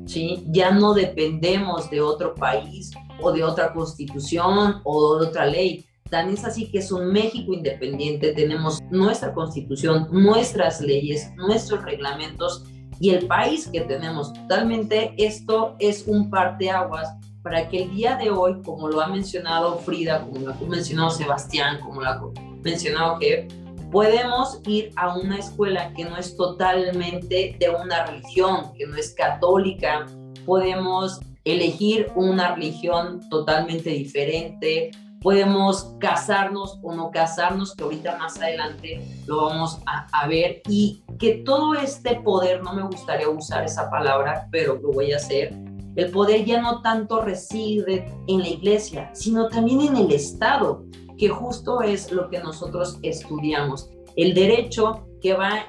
¿sí? 0.05 0.43
Ya 0.47 0.71
no 0.71 0.93
dependemos 0.93 1.89
de 1.89 2.01
otro 2.01 2.33
país 2.33 2.91
o 3.19 3.31
de 3.31 3.43
otra 3.43 3.73
constitución 3.73 4.81
o 4.83 5.19
de 5.19 5.27
otra 5.27 5.45
ley, 5.45 5.85
Tan 6.09 6.29
es 6.29 6.45
así 6.45 6.69
que 6.71 6.79
es 6.79 6.91
un 6.91 7.11
México 7.11 7.53
independiente, 7.53 8.33
tenemos 8.33 8.79
nuestra 8.91 9.33
constitución, 9.33 10.07
nuestras 10.11 10.79
leyes, 10.79 11.31
nuestros 11.35 11.83
reglamentos 11.83 12.63
y 12.99 13.11
el 13.11 13.27
país 13.27 13.67
que 13.67 13.81
tenemos. 13.81 14.33
Totalmente 14.33 15.13
esto 15.17 15.75
es 15.79 16.07
un 16.07 16.29
parteaguas 16.29 17.13
para 17.43 17.67
que 17.69 17.83
el 17.83 17.95
día 17.95 18.15
de 18.15 18.29
hoy, 18.29 18.61
como 18.63 18.89
lo 18.89 19.01
ha 19.01 19.07
mencionado 19.07 19.77
Frida, 19.79 20.21
como 20.21 20.47
lo 20.47 20.53
ha 20.53 20.57
mencionado 20.67 21.09
Sebastián, 21.09 21.79
como 21.81 22.01
lo 22.01 22.09
ha 22.09 22.21
mencionado 22.63 23.19
que 23.19 23.47
podemos 23.91 24.59
ir 24.67 24.91
a 24.95 25.17
una 25.17 25.37
escuela 25.37 25.93
que 25.93 26.05
no 26.05 26.17
es 26.17 26.35
totalmente 26.35 27.55
de 27.57 27.69
una 27.69 28.05
religión, 28.05 28.73
que 28.77 28.85
no 28.85 28.95
es 28.97 29.13
católica, 29.13 30.05
podemos 30.45 31.19
elegir 31.45 32.11
una 32.15 32.55
religión 32.55 33.21
totalmente 33.29 33.89
diferente, 33.91 34.91
podemos 35.21 35.95
casarnos 35.99 36.79
o 36.81 36.93
no 36.93 37.11
casarnos, 37.11 37.75
que 37.75 37.83
ahorita 37.83 38.17
más 38.17 38.37
adelante 38.37 39.23
lo 39.25 39.45
vamos 39.45 39.79
a, 39.85 40.27
ver, 40.27 40.61
y 40.67 41.03
que 41.19 41.43
todo 41.45 41.73
este 41.73 42.15
poder, 42.21 42.63
no 42.63 42.73
me 42.73 42.83
gustaría 42.83 43.29
usar 43.29 43.65
esa 43.65 43.89
palabra, 43.89 44.47
pero 44.51 44.75
lo 44.75 44.91
voy 44.91 45.13
a 45.13 45.17
hacer, 45.17 45.53
el 45.95 46.11
poder 46.11 46.45
ya 46.45 46.61
no 46.61 46.81
tanto 46.81 47.21
reside 47.21 48.13
en 48.27 48.39
la 48.41 48.47
iglesia, 48.49 49.09
sino 49.13 49.47
también 49.47 49.81
en 49.81 49.97
el 49.97 50.11
Estado, 50.11 50.83
que 51.17 51.29
justo 51.29 51.81
es 51.81 52.11
lo 52.11 52.29
que 52.29 52.39
nosotros 52.39 52.99
estudiamos. 53.01 53.89
El 54.15 54.35
derecho 54.35 55.07
que 55.21 55.33
va 55.33 55.65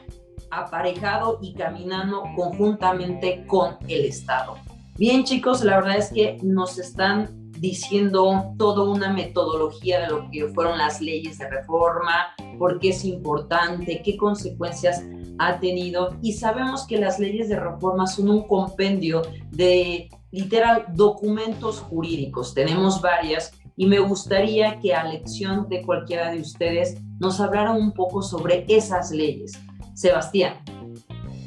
aparejado 0.50 1.38
y 1.40 1.54
caminando 1.54 2.24
conjuntamente 2.36 3.46
con 3.46 3.76
el 3.88 4.04
Estado. 4.04 4.56
Bien 4.98 5.24
chicos, 5.24 5.64
la 5.64 5.76
verdad 5.76 5.96
es 5.96 6.12
que 6.12 6.38
nos 6.42 6.78
están 6.78 7.37
diciendo 7.60 8.54
toda 8.58 8.84
una 8.84 9.12
metodología 9.12 10.00
de 10.00 10.08
lo 10.08 10.30
que 10.30 10.48
fueron 10.48 10.78
las 10.78 11.00
leyes 11.00 11.38
de 11.38 11.48
reforma, 11.48 12.34
por 12.58 12.78
qué 12.78 12.90
es 12.90 13.04
importante, 13.04 14.02
qué 14.04 14.16
consecuencias 14.16 15.02
ha 15.38 15.58
tenido. 15.60 16.16
Y 16.22 16.32
sabemos 16.32 16.86
que 16.86 16.98
las 16.98 17.18
leyes 17.18 17.48
de 17.48 17.58
reforma 17.58 18.06
son 18.06 18.28
un 18.28 18.46
compendio 18.46 19.22
de 19.50 20.08
literal 20.30 20.86
documentos 20.94 21.80
jurídicos. 21.80 22.54
Tenemos 22.54 23.00
varias 23.00 23.52
y 23.76 23.86
me 23.86 24.00
gustaría 24.00 24.80
que 24.80 24.94
a 24.94 25.04
lección 25.04 25.68
de 25.68 25.82
cualquiera 25.82 26.30
de 26.30 26.40
ustedes 26.40 27.00
nos 27.20 27.40
hablara 27.40 27.72
un 27.72 27.92
poco 27.92 28.22
sobre 28.22 28.64
esas 28.68 29.10
leyes. 29.10 29.52
Sebastián. 29.94 30.54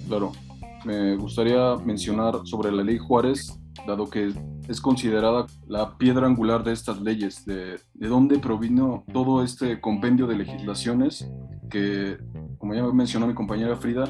Claro, 0.07 0.31
me 0.85 1.15
gustaría 1.15 1.75
mencionar 1.77 2.35
sobre 2.45 2.71
la 2.71 2.83
ley 2.83 2.97
Juárez, 2.97 3.57
dado 3.85 4.09
que 4.09 4.33
es 4.67 4.81
considerada 4.81 5.47
la 5.67 5.97
piedra 5.97 6.27
angular 6.27 6.63
de 6.63 6.73
estas 6.73 7.01
leyes, 7.01 7.45
de, 7.45 7.79
de 7.93 8.07
dónde 8.07 8.39
provino 8.39 9.03
todo 9.11 9.43
este 9.43 9.81
compendio 9.81 10.27
de 10.27 10.35
legislaciones 10.35 11.29
que, 11.69 12.17
como 12.57 12.73
ya 12.73 12.83
mencionó 12.83 13.27
mi 13.27 13.33
compañera 13.33 13.75
Frida, 13.75 14.05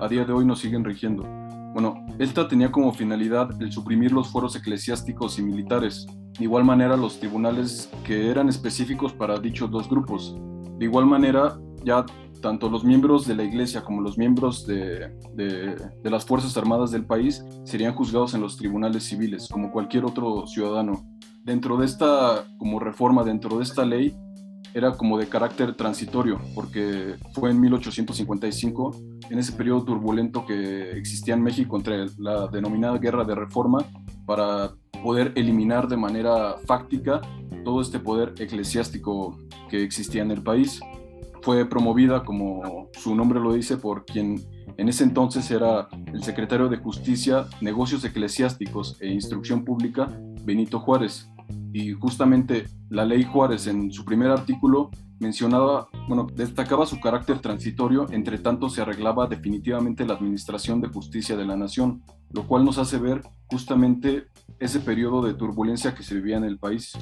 a 0.00 0.08
día 0.08 0.24
de 0.24 0.32
hoy 0.32 0.44
nos 0.44 0.60
siguen 0.60 0.84
rigiendo. 0.84 1.24
Bueno, 1.72 2.06
esta 2.18 2.48
tenía 2.48 2.72
como 2.72 2.92
finalidad 2.92 3.50
el 3.60 3.70
suprimir 3.72 4.12
los 4.12 4.28
foros 4.28 4.56
eclesiásticos 4.56 5.38
y 5.38 5.42
militares, 5.42 6.06
de 6.38 6.44
igual 6.44 6.64
manera 6.64 6.96
los 6.96 7.18
tribunales 7.18 7.90
que 8.04 8.30
eran 8.30 8.48
específicos 8.48 9.12
para 9.12 9.38
dichos 9.38 9.70
dos 9.70 9.88
grupos. 9.88 10.36
De 10.78 10.84
igual 10.84 11.06
manera, 11.06 11.58
ya 11.84 12.04
tanto 12.40 12.68
los 12.68 12.84
miembros 12.84 13.26
de 13.26 13.34
la 13.34 13.44
iglesia 13.44 13.82
como 13.82 14.00
los 14.00 14.18
miembros 14.18 14.66
de, 14.66 15.10
las 16.04 16.24
Fuerzas 16.24 16.56
Armadas 16.56 16.90
del 16.90 17.04
país 17.04 17.44
serían 17.64 17.94
juzgados 17.94 18.34
en 18.34 18.40
los 18.40 18.56
tribunales 18.56 19.04
civiles, 19.04 19.48
como 19.50 19.72
cualquier 19.72 20.04
otro 20.04 20.46
ciudadano. 20.46 21.04
Dentro 21.42 21.76
de 21.76 21.86
esta 21.86 22.44
como 22.58 22.80
reforma, 22.80 23.22
dentro 23.24 23.56
de 23.58 23.62
esta 23.62 23.84
ley, 23.84 24.16
era 24.74 24.92
como 24.92 25.18
de 25.18 25.26
carácter 25.26 25.74
transitorio, 25.74 26.38
porque 26.54 27.14
fue 27.32 27.50
en 27.50 27.60
1855, 27.60 28.96
en 29.30 29.38
ese 29.38 29.52
periodo 29.52 29.84
turbulento 29.84 30.44
que 30.44 30.90
existía 30.92 31.34
en 31.34 31.42
México 31.42 31.76
entre 31.76 32.06
la 32.18 32.46
denominada 32.48 32.98
Guerra 32.98 33.24
de 33.24 33.34
Reforma, 33.34 33.84
para 34.26 34.72
poder 35.02 35.32
eliminar 35.36 35.88
de 35.88 35.96
manera 35.96 36.56
fáctica 36.66 37.20
todo 37.64 37.80
este 37.80 37.98
poder 37.98 38.34
eclesiástico 38.38 39.38
que 39.70 39.82
existía 39.82 40.22
en 40.22 40.30
el 40.30 40.42
país. 40.42 40.80
Fue 41.46 41.64
promovida, 41.64 42.24
como 42.24 42.90
su 42.94 43.14
nombre 43.14 43.38
lo 43.38 43.52
dice, 43.52 43.76
por 43.76 44.04
quien 44.04 44.42
en 44.76 44.88
ese 44.88 45.04
entonces 45.04 45.48
era 45.52 45.86
el 46.12 46.24
secretario 46.24 46.68
de 46.68 46.78
Justicia, 46.78 47.46
Negocios 47.60 48.04
Eclesiásticos 48.04 49.00
e 49.00 49.12
Instrucción 49.12 49.64
Pública, 49.64 50.10
Benito 50.42 50.80
Juárez. 50.80 51.30
Y 51.72 51.92
justamente 51.92 52.66
la 52.90 53.04
ley 53.04 53.22
Juárez 53.22 53.68
en 53.68 53.92
su 53.92 54.04
primer 54.04 54.32
artículo 54.32 54.90
mencionaba, 55.20 55.88
bueno, 56.08 56.26
destacaba 56.34 56.84
su 56.84 56.98
carácter 56.98 57.38
transitorio, 57.38 58.08
entre 58.10 58.38
tanto 58.38 58.68
se 58.68 58.82
arreglaba 58.82 59.28
definitivamente 59.28 60.04
la 60.04 60.14
administración 60.14 60.80
de 60.80 60.88
justicia 60.88 61.36
de 61.36 61.44
la 61.44 61.56
nación, 61.56 62.02
lo 62.30 62.46
cual 62.46 62.64
nos 62.64 62.78
hace 62.78 62.98
ver 62.98 63.22
justamente 63.46 64.26
ese 64.58 64.80
periodo 64.80 65.22
de 65.22 65.34
turbulencia 65.34 65.94
que 65.94 66.02
se 66.02 66.14
vivía 66.14 66.36
en 66.36 66.44
el 66.44 66.58
país. 66.58 66.92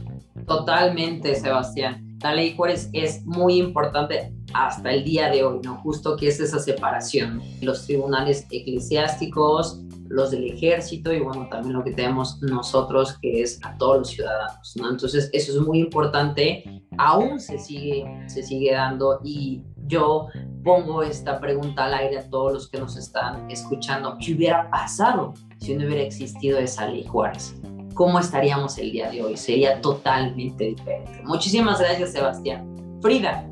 Totalmente, 0.47 1.35
Sebastián. 1.35 2.19
La 2.21 2.35
ley 2.35 2.54
Juárez 2.57 2.90
es 2.93 3.25
muy 3.25 3.59
importante 3.59 4.35
hasta 4.52 4.90
el 4.93 5.04
día 5.04 5.31
de 5.31 5.45
hoy, 5.45 5.61
¿no? 5.62 5.76
Justo 5.76 6.16
que 6.16 6.28
es 6.28 6.40
esa 6.40 6.59
separación. 6.59 7.40
Los 7.61 7.87
tribunales 7.87 8.47
eclesiásticos, 8.50 9.85
los 10.09 10.31
del 10.31 10.45
ejército 10.45 11.12
y 11.12 11.21
bueno, 11.21 11.49
también 11.50 11.75
lo 11.75 11.85
que 11.85 11.93
tenemos 11.93 12.40
nosotros 12.43 13.19
que 13.21 13.43
es 13.43 13.61
a 13.64 13.76
todos 13.78 13.99
los 13.99 14.09
ciudadanos, 14.09 14.75
¿no? 14.76 14.90
Entonces, 14.90 15.31
eso 15.33 15.52
es 15.52 15.59
muy 15.66 15.81
importante, 15.81 16.83
aún 16.99 17.40
se 17.40 17.59
sigue, 17.59 18.04
se 18.26 18.43
sigue 18.43 18.73
dando 18.73 19.21
y 19.25 19.62
yo 19.87 20.29
pongo 20.62 21.03
esta 21.03 21.41
pregunta 21.41 21.85
al 21.85 21.95
aire 21.95 22.19
a 22.19 22.31
todos 22.31 22.53
los 22.53 22.69
que 22.69 22.79
nos 22.79 22.97
están 22.97 23.50
escuchando, 23.50 24.17
¿qué 24.19 24.35
hubiera 24.35 24.71
pasado 24.71 25.35
si 25.59 25.75
no 25.75 25.87
hubiera 25.87 26.03
existido 26.03 26.59
esa 26.59 26.88
ley 26.88 27.05
Juárez? 27.05 27.55
¿Cómo 27.95 28.19
estaríamos 28.19 28.76
el 28.79 28.93
día 28.93 29.11
de 29.11 29.23
hoy? 29.23 29.37
Sería 29.37 29.81
totalmente 29.81 30.64
diferente. 30.64 31.23
Muchísimas 31.25 31.79
gracias, 31.79 32.12
Sebastián. 32.12 32.67
Frida. 33.00 33.49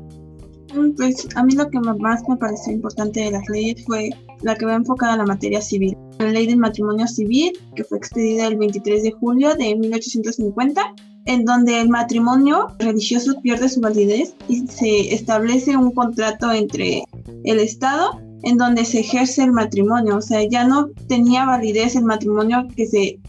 Mm, 0.73 0.95
pues 0.95 1.27
a 1.35 1.43
mí 1.43 1.53
lo 1.53 1.69
que 1.69 1.79
más 1.79 2.27
me 2.27 2.35
pareció 2.35 2.73
importante 2.73 3.21
de 3.21 3.31
las 3.31 3.47
leyes 3.49 3.85
fue 3.85 4.09
la 4.41 4.55
que 4.55 4.65
va 4.65 4.75
enfocada 4.75 5.13
a 5.13 5.17
la 5.17 5.25
materia 5.25 5.61
civil. 5.61 5.95
La 6.19 6.31
ley 6.31 6.47
del 6.47 6.57
matrimonio 6.57 7.07
civil, 7.07 7.53
que 7.75 7.83
fue 7.83 7.99
expedida 7.99 8.47
el 8.47 8.57
23 8.57 9.03
de 9.03 9.11
julio 9.11 9.55
de 9.55 9.75
1850, 9.75 10.93
en 11.25 11.45
donde 11.45 11.79
el 11.79 11.89
matrimonio 11.89 12.67
religioso 12.79 13.39
pierde 13.41 13.69
su 13.69 13.81
validez 13.81 14.35
y 14.47 14.67
se 14.67 15.13
establece 15.13 15.77
un 15.77 15.91
contrato 15.91 16.51
entre 16.51 17.03
el 17.43 17.59
Estado 17.59 18.19
en 18.43 18.57
donde 18.57 18.85
se 18.85 18.99
ejerce 18.99 19.43
el 19.43 19.51
matrimonio. 19.51 20.17
O 20.17 20.21
sea, 20.21 20.43
ya 20.47 20.65
no 20.65 20.89
tenía 21.07 21.45
validez 21.45 21.95
el 21.95 22.03
matrimonio 22.03 22.67
que 22.75 22.85
se 22.85 23.19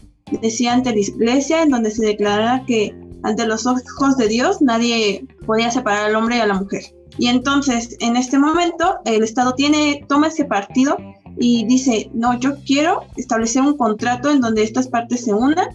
decía 0.41 0.73
ante 0.73 0.91
la 0.91 0.99
iglesia, 0.99 1.63
en 1.63 1.69
donde 1.69 1.91
se 1.91 2.05
declarara 2.05 2.65
que 2.65 2.93
ante 3.23 3.47
los 3.47 3.65
ojos 3.65 4.17
de 4.17 4.27
Dios 4.27 4.61
nadie 4.61 5.25
podía 5.45 5.71
separar 5.71 6.07
al 6.07 6.15
hombre 6.15 6.37
y 6.37 6.41
a 6.41 6.47
la 6.47 6.59
mujer. 6.59 6.83
Y 7.17 7.27
entonces, 7.27 7.95
en 8.01 8.17
este 8.17 8.37
momento, 8.37 8.97
el 9.05 9.23
Estado 9.23 9.53
tiene, 9.55 10.05
toma 10.07 10.27
ese 10.27 10.45
partido 10.45 10.97
y 11.37 11.65
dice, 11.65 12.09
no, 12.13 12.37
yo 12.39 12.55
quiero 12.65 13.03
establecer 13.15 13.61
un 13.61 13.77
contrato 13.77 14.29
en 14.29 14.41
donde 14.41 14.63
estas 14.63 14.87
partes 14.87 15.23
se 15.23 15.33
unan. 15.33 15.67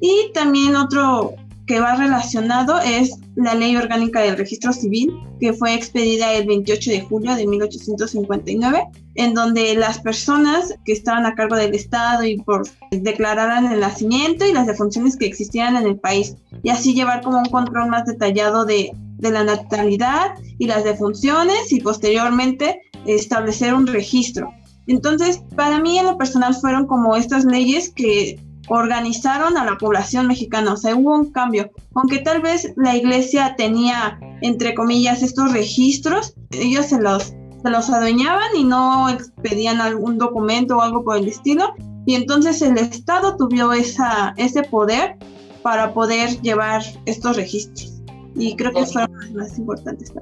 Y 0.00 0.30
también 0.32 0.76
otro 0.76 1.34
que 1.66 1.80
va 1.80 1.96
relacionado 1.96 2.78
es 2.78 3.18
la 3.34 3.54
Ley 3.54 3.76
Orgánica 3.76 4.20
del 4.20 4.36
Registro 4.36 4.72
Civil, 4.72 5.12
que 5.40 5.52
fue 5.52 5.74
expedida 5.74 6.32
el 6.32 6.46
28 6.46 6.90
de 6.90 7.00
julio 7.02 7.34
de 7.34 7.46
1859, 7.46 8.84
en 9.16 9.34
donde 9.34 9.74
las 9.74 10.00
personas 10.00 10.74
que 10.84 10.92
estaban 10.92 11.26
a 11.26 11.34
cargo 11.34 11.56
del 11.56 11.74
Estado 11.74 12.24
y 12.24 12.38
por 12.38 12.68
declararan 12.90 13.70
el 13.72 13.80
nacimiento 13.80 14.46
y 14.46 14.52
las 14.52 14.66
defunciones 14.66 15.16
que 15.16 15.26
existían 15.26 15.76
en 15.76 15.86
el 15.86 15.98
país, 15.98 16.36
y 16.62 16.70
así 16.70 16.94
llevar 16.94 17.22
como 17.22 17.38
un 17.38 17.46
control 17.46 17.88
más 17.88 18.06
detallado 18.06 18.64
de, 18.64 18.92
de 19.18 19.30
la 19.30 19.44
natalidad 19.44 20.34
y 20.58 20.66
las 20.66 20.84
defunciones 20.84 21.72
y 21.72 21.80
posteriormente 21.80 22.80
establecer 23.06 23.74
un 23.74 23.86
registro. 23.86 24.50
Entonces, 24.86 25.42
para 25.56 25.80
mí 25.80 25.98
en 25.98 26.06
lo 26.06 26.16
personal 26.16 26.54
fueron 26.54 26.86
como 26.86 27.16
estas 27.16 27.44
leyes 27.44 27.90
que 27.90 28.38
organizaron 28.68 29.56
a 29.56 29.64
la 29.64 29.78
población 29.78 30.26
mexicana, 30.26 30.72
o 30.72 30.76
sea, 30.76 30.94
hubo 30.94 31.14
un 31.14 31.32
cambio. 31.32 31.70
Aunque 31.94 32.18
tal 32.18 32.42
vez 32.42 32.72
la 32.76 32.96
iglesia 32.96 33.54
tenía, 33.56 34.18
entre 34.42 34.74
comillas, 34.74 35.22
estos 35.22 35.52
registros, 35.52 36.34
ellos 36.50 36.86
se 36.86 37.00
los, 37.00 37.34
se 37.62 37.70
los 37.70 37.90
adueñaban 37.90 38.56
y 38.56 38.64
no 38.64 39.08
expedían 39.08 39.80
algún 39.80 40.18
documento 40.18 40.78
o 40.78 40.80
algo 40.80 41.04
por 41.04 41.16
el 41.16 41.28
estilo. 41.28 41.74
Y 42.06 42.14
entonces 42.14 42.62
el 42.62 42.78
Estado 42.78 43.36
tuvo 43.36 43.72
ese 43.72 44.62
poder 44.70 45.16
para 45.62 45.92
poder 45.92 46.40
llevar 46.42 46.82
estos 47.06 47.36
registros. 47.36 48.00
Y 48.36 48.54
creo 48.54 48.72
que 48.72 48.86
fueron 48.86 49.12
los 49.18 49.32
más 49.32 49.58
importantes 49.58 50.12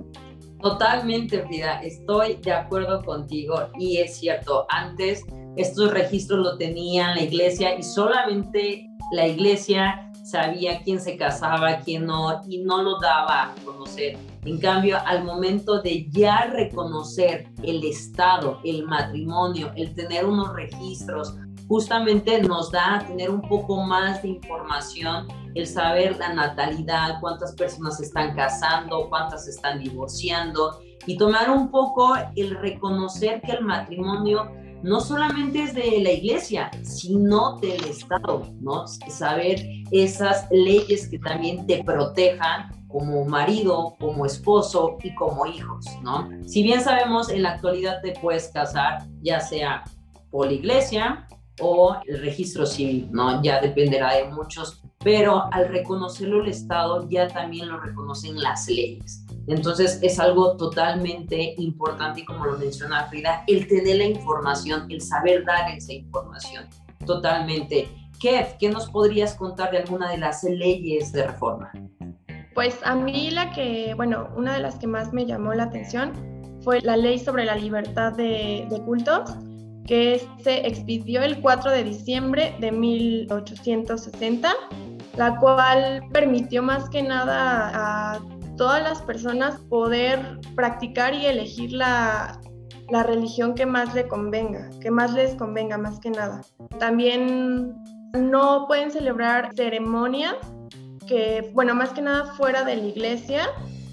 Totalmente, 0.62 1.42
Frida, 1.42 1.82
estoy 1.82 2.36
de 2.36 2.52
acuerdo 2.52 3.04
contigo 3.04 3.68
y 3.78 3.98
es 3.98 4.16
cierto, 4.16 4.64
antes 4.70 5.22
estos 5.56 5.92
registros 5.92 6.40
lo 6.40 6.56
tenían 6.58 7.14
la 7.14 7.22
iglesia 7.22 7.78
y 7.78 7.82
solamente 7.82 8.88
la 9.12 9.26
iglesia 9.26 10.10
sabía 10.24 10.82
quién 10.82 11.00
se 11.00 11.16
casaba, 11.16 11.80
quién 11.80 12.06
no, 12.06 12.40
y 12.48 12.58
no 12.58 12.82
lo 12.82 12.98
daba 12.98 13.44
a 13.44 13.54
conocer. 13.64 14.16
En 14.44 14.58
cambio, 14.58 14.98
al 15.06 15.24
momento 15.24 15.82
de 15.82 16.08
ya 16.10 16.46
reconocer 16.46 17.46
el 17.62 17.84
Estado, 17.84 18.58
el 18.64 18.86
matrimonio, 18.86 19.70
el 19.76 19.94
tener 19.94 20.24
unos 20.24 20.52
registros, 20.54 21.34
justamente 21.68 22.42
nos 22.42 22.70
da 22.70 22.96
a 22.96 23.06
tener 23.06 23.30
un 23.30 23.42
poco 23.42 23.82
más 23.82 24.22
de 24.22 24.28
información, 24.28 25.28
el 25.54 25.66
saber 25.66 26.16
la 26.18 26.32
natalidad, 26.32 27.20
cuántas 27.20 27.54
personas 27.54 28.00
están 28.00 28.34
casando, 28.34 29.08
cuántas 29.08 29.46
están 29.46 29.78
divorciando 29.78 30.80
y 31.06 31.16
tomar 31.16 31.50
un 31.50 31.70
poco 31.70 32.14
el 32.34 32.56
reconocer 32.56 33.40
que 33.42 33.52
el 33.52 33.64
matrimonio 33.64 34.50
no 34.82 35.00
solamente 35.00 35.62
es 35.62 35.74
de 35.74 36.00
la 36.02 36.10
iglesia, 36.10 36.70
sino 36.82 37.58
del 37.58 37.82
Estado, 37.84 38.42
¿no? 38.60 38.86
Saber 38.86 39.64
esas 39.90 40.46
leyes 40.50 41.08
que 41.08 41.18
también 41.18 41.66
te 41.66 41.82
protejan 41.84 42.70
como 42.88 43.24
marido, 43.24 43.96
como 43.98 44.24
esposo 44.24 44.98
y 45.02 45.14
como 45.14 45.46
hijos, 45.46 45.86
¿no? 46.02 46.28
Si 46.46 46.62
bien 46.62 46.80
sabemos, 46.80 47.28
en 47.28 47.42
la 47.42 47.50
actualidad 47.50 48.00
te 48.02 48.12
puedes 48.12 48.48
casar 48.48 49.04
ya 49.22 49.40
sea 49.40 49.84
por 50.30 50.46
la 50.46 50.52
iglesia 50.52 51.26
o 51.60 51.96
el 52.06 52.20
registro 52.20 52.66
civil, 52.66 53.08
¿no? 53.12 53.42
Ya 53.42 53.60
dependerá 53.60 54.14
de 54.14 54.24
muchos, 54.24 54.82
pero 55.02 55.52
al 55.52 55.68
reconocerlo 55.68 56.42
el 56.42 56.48
Estado 56.48 57.08
ya 57.08 57.28
también 57.28 57.68
lo 57.68 57.78
reconocen 57.78 58.40
las 58.40 58.68
leyes. 58.68 59.24
Entonces 59.46 59.98
es 60.02 60.18
algo 60.18 60.56
totalmente 60.56 61.54
importante 61.58 62.24
como 62.24 62.46
lo 62.46 62.58
menciona 62.58 63.04
Frida, 63.04 63.44
el 63.46 63.68
tener 63.68 63.96
la 63.96 64.04
información, 64.04 64.90
el 64.90 65.00
saber 65.00 65.44
dar 65.44 65.70
esa 65.70 65.92
información. 65.92 66.66
Totalmente. 67.06 67.88
Kev, 68.18 68.56
¿qué 68.58 68.70
nos 68.70 68.88
podrías 68.88 69.34
contar 69.34 69.70
de 69.70 69.78
alguna 69.78 70.10
de 70.10 70.18
las 70.18 70.42
leyes 70.44 71.12
de 71.12 71.26
reforma? 71.26 71.70
Pues 72.54 72.78
a 72.84 72.94
mí 72.94 73.30
la 73.30 73.50
que, 73.52 73.92
bueno, 73.94 74.28
una 74.36 74.54
de 74.54 74.60
las 74.60 74.76
que 74.76 74.86
más 74.86 75.12
me 75.12 75.26
llamó 75.26 75.52
la 75.52 75.64
atención 75.64 76.12
fue 76.62 76.80
la 76.80 76.96
ley 76.96 77.18
sobre 77.18 77.44
la 77.44 77.56
libertad 77.56 78.12
de, 78.12 78.66
de 78.70 78.80
cultos 78.84 79.30
que 79.86 80.26
se 80.42 80.66
expidió 80.66 81.22
el 81.22 81.40
4 81.40 81.70
de 81.70 81.84
diciembre 81.84 82.56
de 82.60 82.72
1860, 82.72 84.52
la 85.16 85.36
cual 85.38 86.02
permitió 86.12 86.62
más 86.62 86.88
que 86.88 87.02
nada 87.02 88.14
a 88.14 88.20
todas 88.56 88.82
las 88.82 89.02
personas 89.02 89.60
poder 89.68 90.40
practicar 90.54 91.14
y 91.14 91.26
elegir 91.26 91.72
la, 91.72 92.40
la 92.90 93.02
religión 93.02 93.54
que 93.54 93.66
más 93.66 93.94
le 93.94 94.08
convenga, 94.08 94.70
que 94.80 94.90
más 94.90 95.12
les 95.12 95.34
convenga 95.34 95.76
más 95.76 96.00
que 96.00 96.10
nada. 96.10 96.40
También 96.78 97.74
no 98.14 98.66
pueden 98.66 98.90
celebrar 98.90 99.50
ceremonias 99.54 100.36
que, 101.06 101.50
bueno, 101.52 101.74
más 101.74 101.90
que 101.90 102.00
nada 102.00 102.26
fuera 102.34 102.64
de 102.64 102.76
la 102.76 102.86
iglesia. 102.86 103.48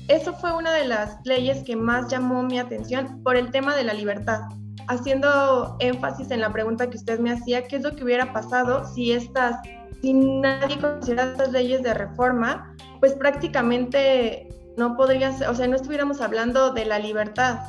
Eso 0.07 0.33
fue 0.33 0.55
una 0.55 0.71
de 0.71 0.85
las 0.85 1.17
leyes 1.25 1.63
que 1.63 1.75
más 1.75 2.09
llamó 2.09 2.43
mi 2.43 2.59
atención 2.59 3.21
por 3.23 3.35
el 3.35 3.51
tema 3.51 3.75
de 3.75 3.83
la 3.83 3.93
libertad 3.93 4.41
haciendo 4.87 5.75
énfasis 5.79 6.31
en 6.31 6.41
la 6.41 6.51
pregunta 6.51 6.89
que 6.89 6.97
usted 6.97 7.19
me 7.19 7.31
hacía, 7.31 7.67
¿qué 7.67 7.77
es 7.77 7.83
lo 7.83 7.95
que 7.95 8.03
hubiera 8.03 8.33
pasado 8.33 8.85
si 8.85 9.11
estas, 9.11 9.55
si 10.01 10.13
nadie 10.13 10.79
considera 10.79 11.31
estas 11.31 11.51
leyes 11.51 11.83
de 11.83 11.93
reforma, 11.93 12.75
pues 12.99 13.13
prácticamente 13.13 14.47
no 14.77 14.95
podría 14.95 15.31
ser, 15.33 15.49
o 15.49 15.55
sea, 15.55 15.67
no 15.67 15.75
estuviéramos 15.75 16.21
hablando 16.21 16.71
de 16.71 16.85
la 16.85 16.99
libertad. 16.99 17.59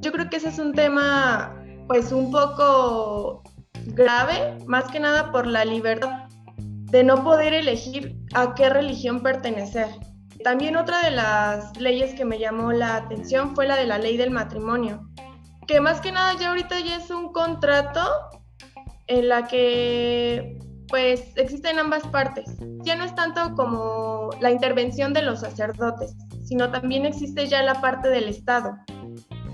Yo 0.00 0.12
creo 0.12 0.28
que 0.28 0.36
ese 0.36 0.48
es 0.48 0.58
un 0.58 0.72
tema, 0.72 1.54
pues 1.88 2.12
un 2.12 2.30
poco 2.30 3.42
grave, 3.86 4.58
más 4.66 4.84
que 4.90 5.00
nada 5.00 5.32
por 5.32 5.46
la 5.46 5.64
libertad 5.64 6.28
de 6.56 7.02
no 7.02 7.24
poder 7.24 7.54
elegir 7.54 8.16
a 8.34 8.54
qué 8.54 8.68
religión 8.68 9.20
pertenecer. 9.22 9.88
También 10.44 10.76
otra 10.76 11.02
de 11.02 11.12
las 11.12 11.76
leyes 11.80 12.14
que 12.14 12.24
me 12.24 12.38
llamó 12.38 12.72
la 12.72 12.96
atención 12.96 13.54
fue 13.54 13.66
la 13.66 13.76
de 13.76 13.86
la 13.86 13.98
ley 13.98 14.16
del 14.16 14.30
matrimonio 14.30 15.08
que 15.72 15.80
más 15.80 16.02
que 16.02 16.12
nada 16.12 16.34
ya 16.38 16.50
ahorita 16.50 16.80
ya 16.80 16.96
es 16.96 17.08
un 17.08 17.32
contrato 17.32 18.02
en 19.06 19.30
la 19.30 19.46
que 19.48 20.58
pues 20.88 21.34
existen 21.36 21.78
ambas 21.78 22.06
partes. 22.08 22.44
Ya 22.82 22.94
no 22.94 23.04
es 23.04 23.14
tanto 23.14 23.54
como 23.54 24.28
la 24.42 24.50
intervención 24.50 25.14
de 25.14 25.22
los 25.22 25.40
sacerdotes, 25.40 26.14
sino 26.44 26.70
también 26.70 27.06
existe 27.06 27.46
ya 27.46 27.62
la 27.62 27.80
parte 27.80 28.10
del 28.10 28.28
Estado. 28.28 28.76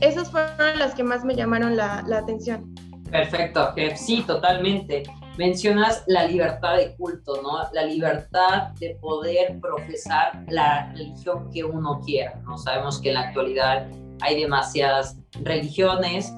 Esas 0.01 0.29
fueron 0.33 0.81
las 0.81 0.97
que 0.97 1.05
más 1.05 1.25
me 1.25 1.37
llamaron 1.37 1.77
la, 1.77 2.03
la 2.09 2.19
atención. 2.19 2.75
Perfecto, 3.13 3.73
sí, 3.95 4.25
totalmente. 4.27 5.05
Mencionas 5.37 6.03
la 6.09 6.27
libertad 6.27 6.79
de 6.79 6.97
culto, 6.97 7.41
¿no? 7.43 7.71
La 7.73 7.85
libertad 7.85 8.73
de 8.81 8.97
poder 9.01 9.61
profesar 9.61 10.45
la 10.49 10.91
religión 10.95 11.49
que 11.53 11.63
uno 11.63 12.01
quiera, 12.05 12.35
¿no? 12.45 12.59
Sabemos 12.59 13.01
que 13.01 13.11
en 13.11 13.15
la 13.15 13.21
actualidad 13.21 13.87
hay 14.21 14.41
demasiadas 14.41 15.17
religiones. 15.43 16.33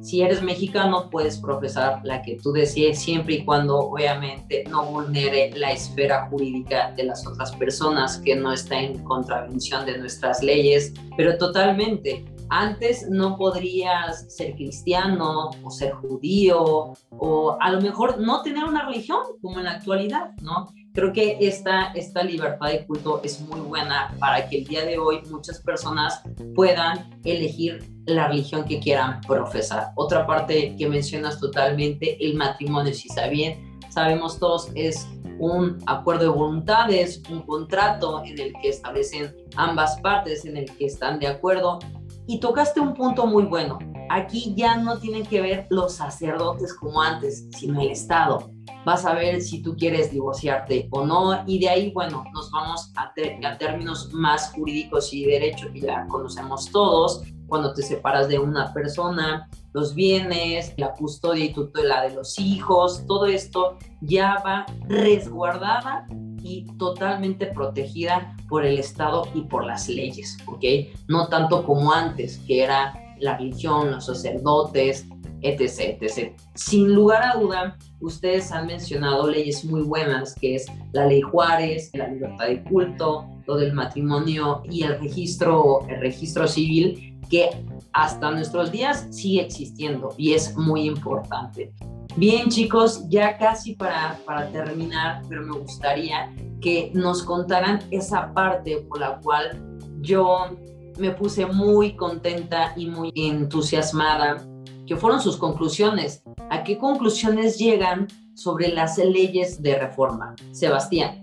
Si 0.00 0.20
eres 0.20 0.42
mexicano, 0.42 1.08
puedes 1.10 1.38
profesar 1.38 2.00
la 2.02 2.22
que 2.22 2.36
tú 2.42 2.52
decides 2.52 2.98
siempre 3.00 3.36
y 3.36 3.44
cuando 3.44 3.78
obviamente 3.78 4.64
no 4.68 4.84
vulnere 4.84 5.52
la 5.56 5.70
esfera 5.70 6.28
jurídica 6.28 6.90
de 6.96 7.04
las 7.04 7.24
otras 7.24 7.54
personas, 7.54 8.18
que 8.18 8.34
no 8.34 8.52
está 8.52 8.80
en 8.80 9.04
contravención 9.04 9.86
de 9.86 9.98
nuestras 9.98 10.42
leyes, 10.42 10.92
pero 11.16 11.38
totalmente. 11.38 12.24
Antes 12.48 13.08
no 13.08 13.38
podrías 13.38 14.26
ser 14.34 14.54
cristiano 14.56 15.50
o 15.62 15.70
ser 15.70 15.92
judío 15.92 16.92
o 17.18 17.56
a 17.60 17.70
lo 17.70 17.80
mejor 17.80 18.18
no 18.18 18.42
tener 18.42 18.64
una 18.64 18.84
religión 18.84 19.20
como 19.40 19.58
en 19.58 19.64
la 19.64 19.70
actualidad, 19.72 20.32
¿no? 20.42 20.74
Creo 20.94 21.10
que 21.10 21.38
esta, 21.40 21.86
esta 21.94 22.22
libertad 22.22 22.68
de 22.68 22.84
culto 22.86 23.22
es 23.24 23.40
muy 23.40 23.60
buena 23.60 24.14
para 24.18 24.46
que 24.46 24.58
el 24.58 24.64
día 24.64 24.84
de 24.84 24.98
hoy 24.98 25.22
muchas 25.30 25.58
personas 25.60 26.22
puedan 26.54 27.18
elegir 27.24 27.82
la 28.04 28.28
religión 28.28 28.64
que 28.66 28.78
quieran 28.78 29.22
profesar. 29.22 29.92
Otra 29.94 30.26
parte 30.26 30.76
que 30.76 30.86
mencionas 30.86 31.40
totalmente, 31.40 32.22
el 32.22 32.34
matrimonio, 32.34 32.92
si 32.92 33.08
bien, 33.30 33.78
sabemos 33.88 34.38
todos, 34.38 34.68
es 34.74 35.08
un 35.38 35.78
acuerdo 35.86 36.24
de 36.24 36.28
voluntades, 36.28 37.22
un 37.30 37.40
contrato 37.46 38.22
en 38.26 38.38
el 38.38 38.52
que 38.60 38.68
establecen 38.68 39.34
ambas 39.56 39.98
partes, 40.02 40.44
en 40.44 40.58
el 40.58 40.76
que 40.76 40.84
están 40.84 41.18
de 41.18 41.26
acuerdo. 41.26 41.78
Y 42.26 42.38
tocaste 42.38 42.80
un 42.80 42.92
punto 42.92 43.26
muy 43.26 43.44
bueno. 43.44 43.78
Aquí 44.10 44.52
ya 44.54 44.76
no 44.76 44.98
tienen 44.98 45.24
que 45.24 45.40
ver 45.40 45.66
los 45.70 45.94
sacerdotes 45.94 46.74
como 46.74 47.00
antes, 47.00 47.48
sino 47.56 47.80
el 47.80 47.90
Estado 47.90 48.51
vas 48.84 49.04
a 49.04 49.14
ver 49.14 49.40
si 49.40 49.62
tú 49.62 49.76
quieres 49.76 50.10
divorciarte 50.10 50.88
o 50.90 51.04
no, 51.04 51.44
y 51.46 51.58
de 51.58 51.68
ahí, 51.68 51.90
bueno, 51.92 52.24
nos 52.32 52.50
vamos 52.50 52.92
a, 52.96 53.12
a 53.12 53.58
términos 53.58 54.12
más 54.12 54.52
jurídicos 54.52 55.12
y 55.12 55.24
derecho 55.24 55.72
que 55.72 55.80
ya 55.80 56.06
conocemos 56.08 56.70
todos, 56.70 57.22
cuando 57.52 57.74
te 57.74 57.82
separas 57.82 58.28
de 58.28 58.38
una 58.38 58.72
persona, 58.72 59.46
los 59.74 59.94
bienes, 59.94 60.72
la 60.78 60.94
custodia 60.94 61.44
y 61.44 61.52
tutela 61.52 62.02
de 62.02 62.14
los 62.14 62.38
hijos, 62.38 63.04
todo 63.06 63.26
esto 63.26 63.76
ya 64.00 64.42
va 64.42 64.64
resguardada 64.88 66.06
y 66.42 66.64
totalmente 66.78 67.46
protegida 67.46 68.34
por 68.48 68.64
el 68.64 68.78
Estado 68.78 69.24
y 69.34 69.42
por 69.42 69.66
las 69.66 69.88
leyes, 69.88 70.38
¿ok? 70.46 70.64
No 71.08 71.28
tanto 71.28 71.64
como 71.64 71.92
antes, 71.92 72.38
que 72.46 72.64
era 72.64 72.94
la 73.18 73.36
religión, 73.36 73.90
los 73.90 74.06
sacerdotes, 74.06 75.06
etc, 75.42 75.98
etc. 76.00 76.34
Sin 76.54 76.94
lugar 76.94 77.22
a 77.22 77.38
duda, 77.38 77.76
ustedes 78.02 78.52
han 78.52 78.66
mencionado 78.66 79.30
leyes 79.30 79.64
muy 79.64 79.82
buenas, 79.82 80.34
que 80.34 80.56
es 80.56 80.66
la 80.92 81.06
ley 81.06 81.20
Juárez, 81.20 81.90
la 81.94 82.08
libertad 82.08 82.46
de 82.46 82.62
culto, 82.64 83.26
lo 83.46 83.56
del 83.56 83.72
matrimonio 83.72 84.62
y 84.68 84.82
el 84.82 84.98
registro, 84.98 85.86
el 85.88 86.00
registro 86.00 86.46
civil, 86.46 87.18
que 87.30 87.50
hasta 87.92 88.30
nuestros 88.30 88.70
días 88.70 89.06
sigue 89.10 89.42
existiendo 89.42 90.14
y 90.16 90.32
es 90.32 90.56
muy 90.56 90.86
importante. 90.86 91.72
Bien 92.16 92.50
chicos, 92.50 93.08
ya 93.08 93.38
casi 93.38 93.74
para, 93.74 94.18
para 94.26 94.48
terminar, 94.48 95.22
pero 95.28 95.42
me 95.42 95.58
gustaría 95.58 96.30
que 96.60 96.90
nos 96.94 97.22
contaran 97.22 97.80
esa 97.90 98.32
parte 98.34 98.84
por 98.88 99.00
la 99.00 99.18
cual 99.20 99.78
yo 100.02 100.50
me 100.98 101.10
puse 101.12 101.46
muy 101.46 101.96
contenta 101.96 102.74
y 102.76 102.86
muy 102.86 103.12
entusiasmada 103.14 104.46
que 104.86 104.96
fueron 104.96 105.20
sus 105.20 105.36
conclusiones. 105.36 106.22
¿A 106.50 106.64
qué 106.64 106.78
conclusiones 106.78 107.58
llegan 107.58 108.08
sobre 108.34 108.68
las 108.68 108.98
leyes 108.98 109.62
de 109.62 109.78
reforma? 109.78 110.34
Sebastián. 110.52 111.22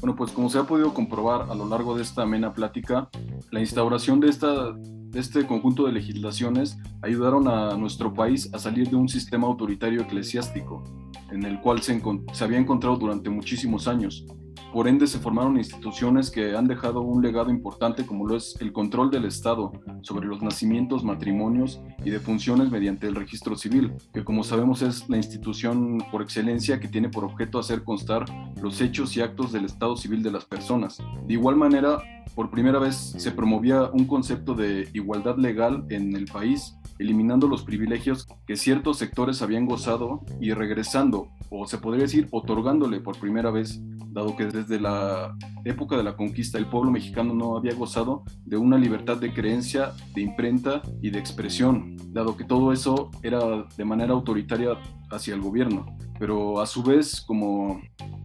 Bueno, 0.00 0.16
pues 0.16 0.32
como 0.32 0.48
se 0.48 0.58
ha 0.58 0.64
podido 0.64 0.94
comprobar 0.94 1.50
a 1.50 1.54
lo 1.54 1.68
largo 1.68 1.94
de 1.94 2.02
esta 2.02 2.22
amena 2.22 2.54
plática, 2.54 3.10
la 3.50 3.60
instauración 3.60 4.18
de, 4.20 4.30
esta, 4.30 4.72
de 4.72 5.20
este 5.20 5.46
conjunto 5.46 5.84
de 5.86 5.92
legislaciones 5.92 6.78
ayudaron 7.02 7.48
a 7.48 7.76
nuestro 7.76 8.14
país 8.14 8.48
a 8.54 8.58
salir 8.58 8.88
de 8.88 8.96
un 8.96 9.08
sistema 9.08 9.46
autoritario 9.46 10.00
eclesiástico 10.00 10.82
en 11.30 11.44
el 11.44 11.60
cual 11.60 11.82
se, 11.82 12.00
se 12.32 12.44
había 12.44 12.58
encontrado 12.58 12.96
durante 12.96 13.28
muchísimos 13.28 13.86
años 13.88 14.24
por 14.72 14.88
ende 14.88 15.06
se 15.06 15.18
formaron 15.18 15.56
instituciones 15.56 16.30
que 16.30 16.56
han 16.56 16.66
dejado 16.66 17.00
un 17.00 17.22
legado 17.22 17.50
importante 17.50 18.06
como 18.06 18.26
lo 18.26 18.36
es 18.36 18.56
el 18.60 18.72
control 18.72 19.10
del 19.10 19.24
Estado 19.24 19.72
sobre 20.02 20.28
los 20.28 20.42
nacimientos, 20.42 21.04
matrimonios 21.04 21.80
y 22.04 22.10
defunciones 22.10 22.70
mediante 22.70 23.06
el 23.06 23.14
registro 23.14 23.56
civil, 23.56 23.92
que 24.12 24.24
como 24.24 24.44
sabemos 24.44 24.82
es 24.82 25.08
la 25.08 25.16
institución 25.16 25.98
por 26.10 26.22
excelencia 26.22 26.78
que 26.80 26.88
tiene 26.88 27.08
por 27.08 27.24
objeto 27.24 27.58
hacer 27.58 27.82
constar 27.82 28.24
los 28.60 28.80
hechos 28.80 29.16
y 29.16 29.20
actos 29.20 29.52
del 29.52 29.64
estado 29.64 29.96
civil 29.96 30.22
de 30.22 30.30
las 30.30 30.44
personas. 30.44 30.98
De 31.26 31.34
igual 31.34 31.56
manera, 31.56 32.02
por 32.34 32.50
primera 32.50 32.78
vez 32.78 32.96
se 32.96 33.32
promovía 33.32 33.90
un 33.92 34.06
concepto 34.06 34.54
de 34.54 34.88
igualdad 34.92 35.36
legal 35.36 35.84
en 35.90 36.14
el 36.14 36.26
país, 36.26 36.76
eliminando 36.98 37.48
los 37.48 37.64
privilegios 37.64 38.26
que 38.46 38.56
ciertos 38.56 38.98
sectores 38.98 39.42
habían 39.42 39.66
gozado 39.66 40.20
y 40.40 40.52
regresando, 40.52 41.28
o 41.50 41.66
se 41.66 41.78
podría 41.78 42.04
decir, 42.04 42.28
otorgándole 42.30 43.00
por 43.00 43.18
primera 43.18 43.50
vez, 43.50 43.80
dado 44.10 44.36
que 44.36 44.46
desde 44.46 44.80
la 44.80 45.36
época 45.64 45.96
de 45.96 46.02
la 46.02 46.16
conquista 46.16 46.58
el 46.58 46.66
pueblo 46.66 46.90
mexicano 46.90 47.34
no 47.34 47.56
había 47.56 47.74
gozado 47.74 48.24
de 48.44 48.56
una 48.56 48.76
libertad 48.76 49.16
de 49.16 49.32
creencia, 49.32 49.92
de 50.14 50.22
imprenta 50.22 50.82
y 51.00 51.10
de 51.10 51.18
expresión, 51.18 51.96
dado 52.12 52.36
que 52.36 52.44
todo 52.44 52.72
eso 52.72 53.10
era 53.22 53.66
de 53.76 53.84
manera 53.84 54.12
autoritaria 54.12 54.70
hacia 55.10 55.34
el 55.34 55.40
gobierno. 55.40 55.86
Pero 56.18 56.60
a 56.60 56.66
su 56.66 56.82
vez, 56.82 57.20
como 57.20 57.80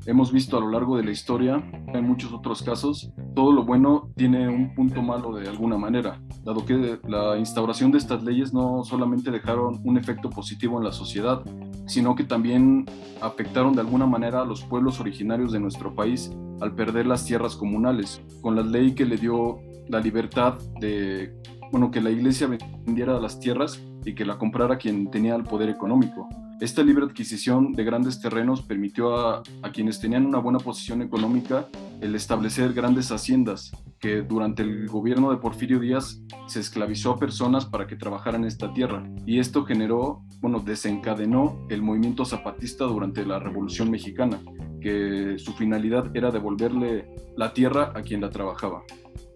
hemos 0.06 0.32
visto 0.32 0.58
a 0.58 0.60
lo 0.60 0.69
largo 0.69 0.98
de 0.98 1.04
la 1.04 1.12
historia, 1.12 1.63
en 1.88 2.06
muchos 2.06 2.32
otros 2.34 2.62
casos, 2.62 3.12
todo 3.34 3.52
lo 3.52 3.63
bueno 3.63 4.10
tiene 4.15 4.48
un 4.48 4.76
punto 4.76 5.02
malo 5.02 5.34
de 5.34 5.48
alguna 5.48 5.78
manera, 5.78 6.21
dado 6.43 6.65
que 6.65 7.00
la 7.08 7.38
instauración 7.38 7.91
de 7.91 7.98
estas 7.98 8.24
leyes 8.24 8.54
no 8.54 8.84
solamente 8.84 9.32
dejaron 9.32 9.82
un 9.84 9.98
efecto 9.98 10.30
positivo 10.30 10.78
en 10.78 10.84
la 10.84 10.91
sociedad, 10.91 11.43
sino 11.88 12.15
que 12.15 12.24
también 12.24 12.86
afectaron 13.21 13.74
de 13.74 13.82
alguna 13.82 14.06
manera 14.06 14.41
a 14.41 14.45
los 14.45 14.63
pueblos 14.63 15.00
originarios 15.00 15.52
de 15.52 15.60
nuestro 15.60 15.95
país 15.95 16.32
al 16.62 16.74
perder 16.76 17.08
las 17.08 17.26
tierras 17.26 17.56
comunales, 17.56 18.21
con 18.41 18.56
la 18.56 18.62
ley 18.62 18.93
que 18.93 19.06
le 19.06 19.17
dio 19.17 19.60
la 19.88 20.00
libertad 20.00 20.56
de, 20.80 21.34
bueno, 21.71 21.91
que 21.91 22.02
la 22.02 22.10
iglesia 22.10 22.48
vendiera 22.86 23.19
las 23.19 23.39
tierras 23.39 23.82
y 24.04 24.13
que 24.13 24.26
la 24.26 24.38
comprara 24.38 24.78
quien 24.78 25.10
tenía 25.10 25.36
el 25.36 25.43
poder 25.43 25.69
económico. 25.69 26.28
Esta 26.61 26.83
libre 26.83 27.03
adquisición 27.03 27.73
de 27.73 27.83
grandes 27.83 28.21
terrenos 28.21 28.61
permitió 28.61 29.13
a, 29.17 29.43
quienes 29.73 29.99
tenían 29.99 30.25
una 30.25 30.37
buena 30.37 30.59
posición 30.59 31.01
económica 31.01 31.67
el 31.99 32.15
establecer 32.15 32.71
grandes 32.71 33.11
haciendas, 33.11 33.71
que 33.99 34.21
durante 34.21 34.63
el 34.63 34.87
gobierno 34.87 35.31
de 35.31 35.37
Porfirio 35.37 35.79
Díaz 35.79 36.21
se 36.47 36.61
esclavizó 36.61 37.11
a 37.11 37.19
personas 37.19 37.65
para 37.65 37.87
que 37.87 37.97
trabajaran 37.97 38.45
esta 38.45 38.73
tierra. 38.73 39.03
Y 39.25 39.39
esto 39.39 39.65
generó, 39.65 40.23
bueno, 40.39 40.59
desencadenó 40.59 41.67
el 41.69 41.81
movimiento 41.81 42.23
zapatista 42.23 42.85
durante 42.85 43.25
la 43.25 43.37
Revolución 43.37 43.91
Mexicana, 43.91 44.41
que 44.79 45.35
su 45.37 45.51
finalidad 45.53 46.15
era 46.15 46.31
devolverle 46.31 47.05
la 47.35 47.53
tierra 47.53 47.91
a 47.95 48.01
quien 48.01 48.21
la 48.21 48.29
trabajaba. 48.29 48.83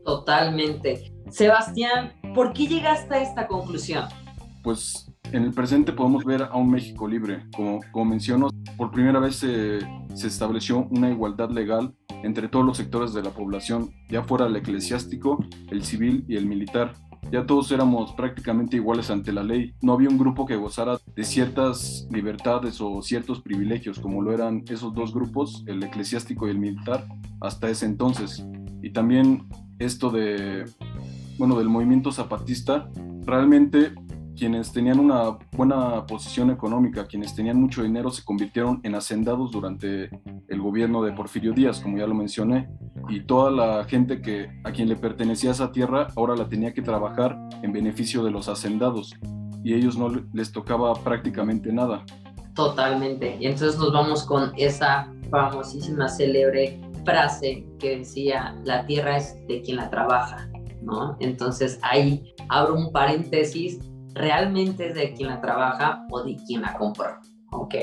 Totalmente. 0.06 1.12
Sebastián, 1.30 2.14
¿por 2.34 2.54
qué 2.54 2.66
llegaste 2.66 3.14
a 3.14 3.22
esta 3.22 3.46
conclusión? 3.48 4.06
Pues 4.64 5.09
en 5.32 5.44
el 5.44 5.54
presente 5.54 5.94
podemos 5.94 6.26
ver 6.26 6.44
a 6.44 6.56
un 6.56 6.70
México 6.70 7.08
libre. 7.08 7.44
Como, 7.56 7.80
como 7.92 8.06
menciono, 8.06 8.50
por 8.78 8.92
primera 8.92 9.20
vez 9.20 9.36
se, 9.36 9.80
se, 10.14 10.28
estableció 10.28 10.88
una 10.90 11.10
igualdad 11.10 11.50
legal 11.50 11.94
entre 12.24 12.48
todos 12.48 12.66
los 12.66 12.78
sectores 12.78 13.14
de 13.14 13.24
la 13.24 13.30
población, 13.30 13.92
ya 14.10 14.24
fuera 14.24 14.48
el 14.48 14.56
eclesiástico, 14.56 15.44
el 15.70 15.84
civil 15.84 16.26
y 16.28 16.36
el 16.36 16.46
militar. 16.46 16.94
Ya 17.32 17.46
todos 17.46 17.72
éramos 17.72 18.14
prácticamente 18.14 18.78
iguales 18.78 19.12
ante 19.12 19.32
la 19.32 19.44
ley. 19.44 19.74
No 19.82 19.94
había 19.94 20.10
un 20.10 20.18
grupo 20.18 20.46
que 20.46 20.56
gozara 20.56 20.98
de 21.16 21.24
ciertas 21.24 22.08
libertades 22.12 22.82
o 22.82 23.02
ciertos 23.02 23.42
privilegios, 23.42 24.00
como 24.00 24.22
lo 24.22 24.34
eran 24.34 24.64
esos 24.68 24.94
dos 24.94 25.14
grupos, 25.14 25.64
el 25.68 25.84
eclesiástico 25.84 26.48
y 26.48 26.52
el 26.52 26.60
militar, 26.60 27.06
hasta 27.42 27.70
ese 27.70 27.86
entonces. 27.86 28.46
Y 28.82 28.92
también 28.92 29.48
esto 29.78 30.10
de, 30.10 30.66
bueno, 31.38 31.58
del 31.58 31.70
movimiento 31.70 32.12
zapatista, 32.12 32.90
realmente 33.26 33.94
quienes 34.40 34.72
tenían 34.72 35.00
una 35.00 35.38
buena 35.52 36.06
posición 36.06 36.50
económica, 36.50 37.06
quienes 37.06 37.36
tenían 37.36 37.60
mucho 37.60 37.84
dinero, 37.84 38.10
se 38.10 38.24
convirtieron 38.24 38.80
en 38.84 38.96
hacendados 38.96 39.52
durante 39.52 40.10
el 40.48 40.62
gobierno 40.62 41.04
de 41.04 41.12
Porfirio 41.12 41.52
Díaz, 41.52 41.82
como 41.82 41.98
ya 41.98 42.08
lo 42.08 42.16
mencioné, 42.16 42.70
y 43.10 43.20
toda 43.20 43.52
la 43.52 43.84
gente 43.84 44.22
que 44.22 44.50
a 44.64 44.72
quien 44.72 44.88
le 44.88 44.96
pertenecía 44.96 45.52
esa 45.52 45.74
tierra 45.74 46.08
ahora 46.16 46.38
la 46.38 46.48
tenía 46.48 46.74
que 46.74 46.82
trabajar 46.82 47.38
en 47.62 47.74
beneficio 47.74 48.24
de 48.24 48.32
los 48.32 48.48
hacendados, 48.48 49.14
y 49.62 49.74
ellos 49.74 49.98
no 49.98 50.10
les 50.34 50.54
tocaba 50.54 50.94
prácticamente 50.94 51.74
nada. 51.74 52.06
Totalmente. 52.56 53.36
Y 53.42 53.48
entonces 53.48 53.78
nos 53.78 53.92
vamos 53.92 54.24
con 54.24 54.54
esa 54.58 55.14
famosísima, 55.30 56.08
célebre 56.08 56.80
frase 57.04 57.66
que 57.78 57.98
decía, 57.98 58.56
la 58.64 58.86
tierra 58.86 59.18
es 59.18 59.36
de 59.48 59.62
quien 59.62 59.78
la 59.78 59.90
trabaja, 59.90 60.50
¿no? 60.82 61.18
Entonces 61.20 61.78
ahí 61.82 62.34
abro 62.48 62.76
un 62.76 62.92
paréntesis 62.94 63.80
realmente 64.20 64.90
es 64.90 64.96
de 64.96 65.14
quien 65.14 65.30
la 65.30 65.42
trabaja 65.42 66.06
o 66.12 66.22
de 66.24 66.36
quien 66.46 66.62
la 66.62 66.74
compró. 66.74 67.18
Ok, 67.52 67.74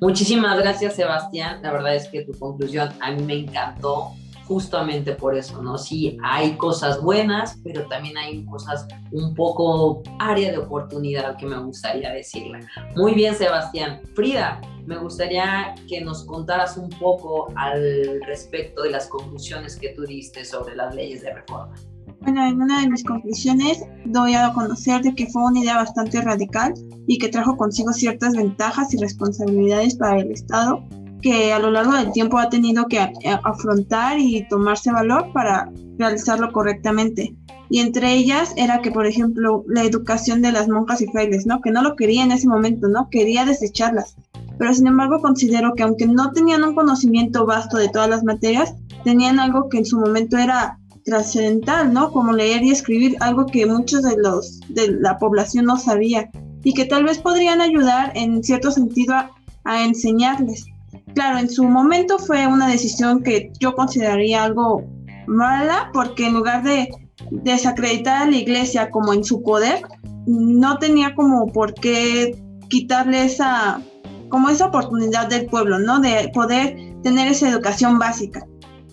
muchísimas 0.00 0.58
gracias 0.58 0.94
Sebastián, 0.94 1.60
la 1.62 1.72
verdad 1.72 1.94
es 1.94 2.08
que 2.08 2.22
tu 2.22 2.32
conclusión 2.38 2.90
a 3.00 3.12
mí 3.12 3.22
me 3.22 3.34
encantó 3.34 4.12
justamente 4.46 5.12
por 5.12 5.36
eso, 5.36 5.60
¿no? 5.62 5.76
Sí, 5.76 6.18
hay 6.22 6.52
cosas 6.52 7.00
buenas, 7.00 7.58
pero 7.64 7.86
también 7.88 8.16
hay 8.16 8.44
cosas 8.44 8.86
un 9.12 9.34
poco 9.34 10.02
área 10.18 10.52
de 10.52 10.58
oportunidad 10.58 11.36
que 11.36 11.46
me 11.46 11.58
gustaría 11.58 12.12
decirle. 12.12 12.60
Muy 12.94 13.14
bien, 13.14 13.34
Sebastián. 13.34 14.00
Frida, 14.14 14.60
me 14.86 14.98
gustaría 14.98 15.74
que 15.88 16.00
nos 16.00 16.24
contaras 16.24 16.76
un 16.76 16.90
poco 16.90 17.52
al 17.56 18.20
respecto 18.26 18.82
de 18.82 18.90
las 18.90 19.08
conclusiones 19.08 19.76
que 19.76 19.88
tú 19.90 20.04
diste 20.04 20.44
sobre 20.44 20.76
las 20.76 20.94
leyes 20.94 21.22
de 21.22 21.34
reforma. 21.34 21.74
Bueno, 22.20 22.46
en 22.46 22.60
una 22.60 22.80
de 22.80 22.88
mis 22.88 23.04
conclusiones 23.04 23.82
doy 24.04 24.34
a 24.34 24.52
conocer 24.52 25.02
de 25.02 25.14
que 25.14 25.26
fue 25.26 25.44
una 25.44 25.60
idea 25.60 25.76
bastante 25.76 26.20
radical 26.20 26.74
y 27.06 27.18
que 27.18 27.28
trajo 27.28 27.56
consigo 27.56 27.92
ciertas 27.92 28.34
ventajas 28.34 28.92
y 28.94 28.98
responsabilidades 28.98 29.96
para 29.96 30.18
el 30.18 30.32
Estado 30.32 30.82
que 31.22 31.52
a 31.52 31.58
lo 31.58 31.70
largo 31.70 31.92
del 31.92 32.12
tiempo 32.12 32.38
ha 32.38 32.48
tenido 32.48 32.86
que 32.86 33.00
afrontar 33.42 34.18
y 34.18 34.46
tomarse 34.48 34.92
valor 34.92 35.32
para 35.32 35.70
realizarlo 35.98 36.52
correctamente. 36.52 37.34
Y 37.68 37.80
entre 37.80 38.12
ellas 38.12 38.52
era 38.56 38.80
que, 38.80 38.92
por 38.92 39.06
ejemplo, 39.06 39.64
la 39.66 39.82
educación 39.82 40.40
de 40.40 40.52
las 40.52 40.68
monjas 40.68 41.00
y 41.00 41.08
frailes, 41.08 41.46
¿no? 41.46 41.60
Que 41.60 41.72
no 41.72 41.82
lo 41.82 41.96
quería 41.96 42.22
en 42.22 42.30
ese 42.30 42.46
momento, 42.46 42.86
¿no? 42.86 43.08
Quería 43.10 43.44
desecharlas. 43.44 44.16
Pero 44.58 44.72
sin 44.72 44.86
embargo 44.86 45.20
considero 45.20 45.74
que 45.74 45.82
aunque 45.82 46.06
no 46.06 46.30
tenían 46.32 46.62
un 46.64 46.74
conocimiento 46.74 47.44
vasto 47.44 47.76
de 47.76 47.88
todas 47.88 48.08
las 48.08 48.24
materias, 48.24 48.74
tenían 49.04 49.38
algo 49.40 49.68
que 49.68 49.78
en 49.78 49.84
su 49.84 49.98
momento 49.98 50.38
era 50.38 50.78
trascendental, 51.06 51.92
¿no? 51.92 52.10
Como 52.10 52.32
leer 52.32 52.62
y 52.62 52.72
escribir, 52.72 53.16
algo 53.20 53.46
que 53.46 53.64
muchos 53.64 54.02
de 54.02 54.16
los 54.18 54.60
de 54.68 54.92
la 55.00 55.18
población 55.18 55.64
no 55.64 55.78
sabía 55.78 56.30
y 56.62 56.74
que 56.74 56.84
tal 56.84 57.04
vez 57.04 57.18
podrían 57.18 57.60
ayudar 57.60 58.12
en 58.14 58.42
cierto 58.42 58.70
sentido 58.72 59.14
a, 59.14 59.30
a 59.64 59.84
enseñarles. 59.84 60.66
Claro, 61.14 61.38
en 61.38 61.48
su 61.48 61.64
momento 61.64 62.18
fue 62.18 62.46
una 62.46 62.68
decisión 62.68 63.22
que 63.22 63.52
yo 63.60 63.74
consideraría 63.74 64.42
algo 64.42 64.84
mala 65.26 65.90
porque 65.94 66.26
en 66.26 66.34
lugar 66.34 66.64
de 66.64 66.90
desacreditar 67.30 68.22
a 68.22 68.30
la 68.30 68.36
iglesia 68.36 68.90
como 68.90 69.12
en 69.14 69.24
su 69.24 69.42
poder, 69.42 69.82
no 70.26 70.78
tenía 70.78 71.14
como 71.14 71.46
por 71.52 71.72
qué 71.74 72.36
quitarle 72.68 73.24
esa 73.24 73.80
como 74.28 74.48
esa 74.48 74.66
oportunidad 74.66 75.28
del 75.28 75.46
pueblo, 75.46 75.78
¿no? 75.78 76.00
De 76.00 76.30
poder 76.34 76.76
tener 77.04 77.28
esa 77.28 77.48
educación 77.48 78.00
básica. 78.00 78.44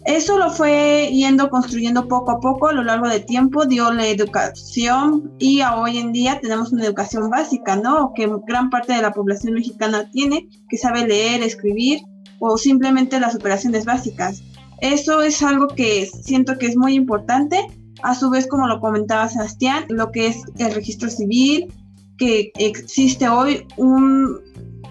Eso 0.06 0.38
lo 0.38 0.52
fue 0.52 1.10
yendo 1.14 1.50
construyendo 1.50 2.08
poco 2.10 2.32
a 2.32 2.40
poco 2.42 2.68
a 2.68 2.74
lo 2.74 2.84
largo 2.84 3.08
del 3.08 3.26
tiempo, 3.26 3.66
dio 3.66 3.92
la 3.94 4.06
educación 4.06 5.32
y 5.40 5.62
hoy 5.62 5.98
en 5.98 6.12
día 6.12 6.40
tenemos 6.42 6.74
una 6.74 6.84
educación 6.84 7.30
básica, 7.30 7.78
¿no? 7.78 8.12
Que 8.14 8.30
gran 8.46 8.70
parte 8.70 8.94
de 8.94 9.02
la 9.02 9.14
población 9.14 9.54
mexicana 9.54 10.10
tiene, 10.12 10.50
que 10.70 10.78
sabe 10.78 11.08
leer, 11.08 11.42
escribir 11.42 12.02
o 12.40 12.58
simplemente 12.58 13.20
las 13.20 13.36
operaciones 13.36 13.86
básicas. 13.86 14.44
Eso 14.82 15.22
es 15.22 15.42
algo 15.42 15.68
que 15.70 16.06
siento 16.06 16.58
que 16.58 16.66
es 16.66 16.76
muy 16.76 16.96
importante. 16.96 17.66
A 18.02 18.16
su 18.16 18.30
vez, 18.30 18.48
como 18.48 18.68
lo 18.68 18.82
comentaba 18.82 19.30
Sebastián, 19.30 19.86
lo 19.88 20.12
que 20.12 20.28
es 20.28 20.44
el 20.58 20.74
registro 20.74 21.10
civil, 21.10 21.74
que 22.18 22.52
existe 22.56 23.30
hoy 23.30 23.66
un 23.78 24.42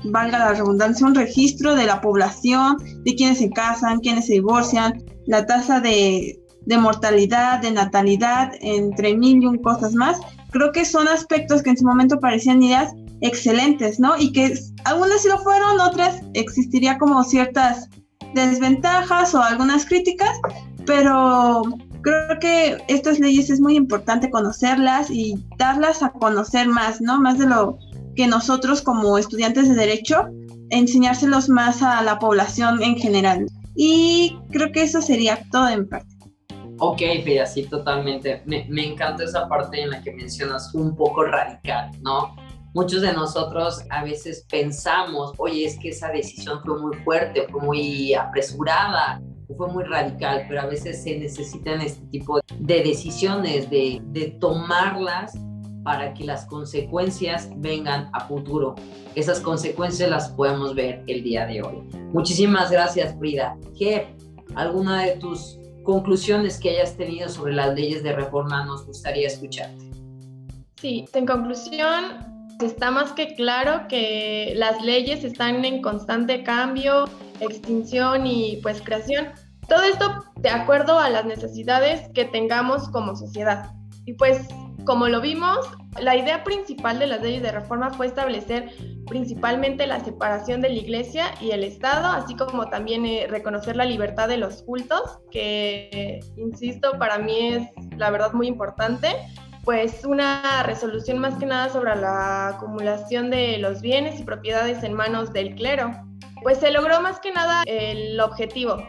valga 0.04 0.38
la 0.38 0.52
redundancia, 0.54 1.06
un 1.06 1.14
registro 1.14 1.74
de 1.74 1.86
la 1.86 2.00
población, 2.00 2.76
de 3.04 3.14
quienes 3.14 3.38
se 3.38 3.50
casan, 3.50 4.00
quienes 4.00 4.26
se 4.26 4.34
divorcian, 4.34 5.02
la 5.26 5.46
tasa 5.46 5.80
de, 5.80 6.38
mortalidad, 6.66 7.60
de 7.60 7.72
natalidad, 7.72 8.52
entre 8.60 9.14
mil 9.16 9.42
y 9.42 9.46
un 9.46 9.58
cosas 9.58 9.94
más. 9.94 10.18
Creo 10.50 10.72
que 10.72 10.84
son 10.84 11.08
aspectos 11.08 11.62
que 11.62 11.70
en 11.70 11.76
su 11.76 11.84
momento 11.84 12.20
parecían 12.20 12.62
ideas 12.62 12.92
excelentes, 13.20 14.00
¿no? 14.00 14.16
Y 14.18 14.32
que 14.32 14.54
algunas 14.84 15.22
sí 15.22 15.28
lo 15.28 15.38
fueron, 15.38 15.80
otras 15.80 16.20
existiría 16.34 16.98
como 16.98 17.22
ciertas 17.24 17.88
desventajas 18.34 19.34
o 19.34 19.42
algunas 19.42 19.86
críticas, 19.86 20.30
pero 20.86 21.62
creo 22.02 22.38
que 22.40 22.78
estas 22.88 23.18
leyes 23.18 23.48
es 23.48 23.60
muy 23.60 23.76
importante 23.76 24.30
conocerlas 24.30 25.10
y 25.10 25.42
darlas 25.56 26.02
a 26.02 26.10
conocer 26.10 26.68
más, 26.68 27.00
¿no? 27.00 27.20
Más 27.20 27.38
de 27.38 27.46
lo 27.46 27.78
que 28.14 28.26
nosotros 28.26 28.82
como 28.82 29.18
estudiantes 29.18 29.68
de 29.68 29.74
derecho 29.74 30.28
enseñárselos 30.70 31.48
más 31.48 31.82
a 31.82 32.02
la 32.02 32.18
población 32.18 32.82
en 32.82 32.96
general. 32.96 33.46
Y 33.74 34.38
creo 34.50 34.72
que 34.72 34.82
eso 34.82 35.00
sería 35.00 35.40
todo 35.50 35.68
en 35.68 35.88
parte. 35.88 36.08
Ok, 36.78 37.00
Frida, 37.22 37.46
sí, 37.46 37.64
totalmente. 37.64 38.42
Me, 38.46 38.66
me 38.68 38.86
encanta 38.86 39.24
esa 39.24 39.48
parte 39.48 39.80
en 39.80 39.90
la 39.90 40.02
que 40.02 40.12
mencionas 40.12 40.74
un 40.74 40.96
poco 40.96 41.24
radical, 41.24 41.90
¿no? 42.02 42.34
Muchos 42.74 43.02
de 43.02 43.12
nosotros 43.12 43.82
a 43.90 44.02
veces 44.02 44.46
pensamos, 44.50 45.32
oye, 45.36 45.66
es 45.66 45.78
que 45.78 45.90
esa 45.90 46.08
decisión 46.08 46.60
fue 46.64 46.80
muy 46.80 46.96
fuerte, 46.98 47.46
fue 47.50 47.60
muy 47.60 48.14
apresurada, 48.14 49.20
fue 49.56 49.68
muy 49.68 49.84
radical, 49.84 50.46
pero 50.48 50.62
a 50.62 50.66
veces 50.66 51.02
se 51.02 51.18
necesitan 51.18 51.82
este 51.82 52.04
tipo 52.06 52.40
de 52.58 52.82
decisiones, 52.82 53.68
de, 53.68 54.00
de 54.06 54.28
tomarlas 54.40 55.34
para 55.82 56.14
que 56.14 56.24
las 56.24 56.46
consecuencias 56.46 57.50
vengan 57.56 58.08
a 58.12 58.20
futuro. 58.26 58.74
Esas 59.14 59.40
consecuencias 59.40 60.08
las 60.08 60.28
podemos 60.30 60.74
ver 60.74 61.02
el 61.06 61.22
día 61.22 61.46
de 61.46 61.62
hoy. 61.62 61.82
Muchísimas 62.12 62.70
gracias, 62.70 63.16
Frida. 63.18 63.56
Jeff, 63.74 64.04
¿alguna 64.54 65.02
de 65.02 65.16
tus 65.16 65.58
conclusiones 65.82 66.58
que 66.58 66.70
hayas 66.70 66.96
tenido 66.96 67.28
sobre 67.28 67.54
las 67.54 67.74
leyes 67.74 68.02
de 68.02 68.12
reforma 68.12 68.64
nos 68.64 68.86
gustaría 68.86 69.26
escucharte? 69.26 69.90
Sí, 70.76 71.04
en 71.14 71.26
conclusión, 71.26 72.32
está 72.60 72.90
más 72.90 73.12
que 73.12 73.34
claro 73.34 73.86
que 73.88 74.52
las 74.56 74.82
leyes 74.82 75.24
están 75.24 75.64
en 75.64 75.82
constante 75.82 76.42
cambio, 76.42 77.04
extinción 77.40 78.26
y 78.26 78.58
pues 78.62 78.82
creación. 78.82 79.28
Todo 79.68 79.82
esto 79.82 80.24
de 80.36 80.50
acuerdo 80.50 80.98
a 80.98 81.08
las 81.08 81.24
necesidades 81.24 82.08
que 82.14 82.24
tengamos 82.24 82.88
como 82.88 83.16
sociedad. 83.16 83.70
Y 84.04 84.14
pues 84.14 84.48
como 84.84 85.08
lo 85.08 85.20
vimos, 85.20 85.58
la 86.00 86.16
idea 86.16 86.42
principal 86.44 86.98
de 86.98 87.06
las 87.06 87.20
leyes 87.22 87.42
de 87.42 87.52
reforma 87.52 87.90
fue 87.90 88.06
establecer 88.06 88.70
principalmente 89.06 89.86
la 89.86 90.00
separación 90.00 90.60
de 90.60 90.70
la 90.70 90.76
iglesia 90.76 91.34
y 91.40 91.50
el 91.50 91.64
Estado, 91.64 92.06
así 92.06 92.34
como 92.34 92.68
también 92.68 93.04
eh, 93.04 93.26
reconocer 93.28 93.76
la 93.76 93.84
libertad 93.84 94.28
de 94.28 94.38
los 94.38 94.62
cultos, 94.62 95.18
que, 95.30 96.20
insisto, 96.36 96.98
para 96.98 97.18
mí 97.18 97.48
es 97.48 97.68
la 97.96 98.10
verdad 98.10 98.32
muy 98.32 98.46
importante, 98.46 99.08
pues 99.64 100.04
una 100.04 100.62
resolución 100.64 101.18
más 101.18 101.34
que 101.34 101.46
nada 101.46 101.68
sobre 101.68 101.94
la 101.96 102.48
acumulación 102.48 103.30
de 103.30 103.58
los 103.58 103.80
bienes 103.80 104.18
y 104.18 104.24
propiedades 104.24 104.82
en 104.82 104.94
manos 104.94 105.32
del 105.32 105.54
clero. 105.54 105.92
Pues 106.42 106.58
se 106.58 106.72
logró 106.72 107.00
más 107.00 107.20
que 107.20 107.32
nada 107.32 107.62
el 107.66 108.18
objetivo. 108.18 108.82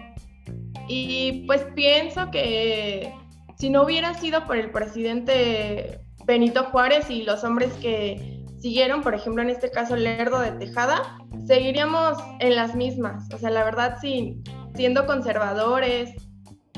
Y 0.87 1.45
pues 1.45 1.63
pienso 1.75 2.31
que 2.31 3.13
si 3.63 3.69
no 3.69 3.83
hubiera 3.83 4.13
sido 4.13 4.45
por 4.45 4.57
el 4.57 4.71
presidente 4.71 6.01
Benito 6.25 6.65
Juárez 6.65 7.09
y 7.09 7.23
los 7.23 7.45
hombres 7.45 7.71
que 7.75 8.43
siguieron, 8.59 9.01
por 9.01 9.15
ejemplo 9.15 9.41
en 9.41 9.49
este 9.49 9.71
caso 9.71 9.95
Lerdo 9.95 10.41
de 10.41 10.51
Tejada, 10.51 11.17
seguiríamos 11.47 12.17
en 12.41 12.57
las 12.57 12.75
mismas. 12.75 13.23
O 13.33 13.37
sea, 13.37 13.51
la 13.51 13.63
verdad 13.63 13.99
sí, 14.01 14.43
siendo 14.75 15.05
conservadores, 15.05 16.11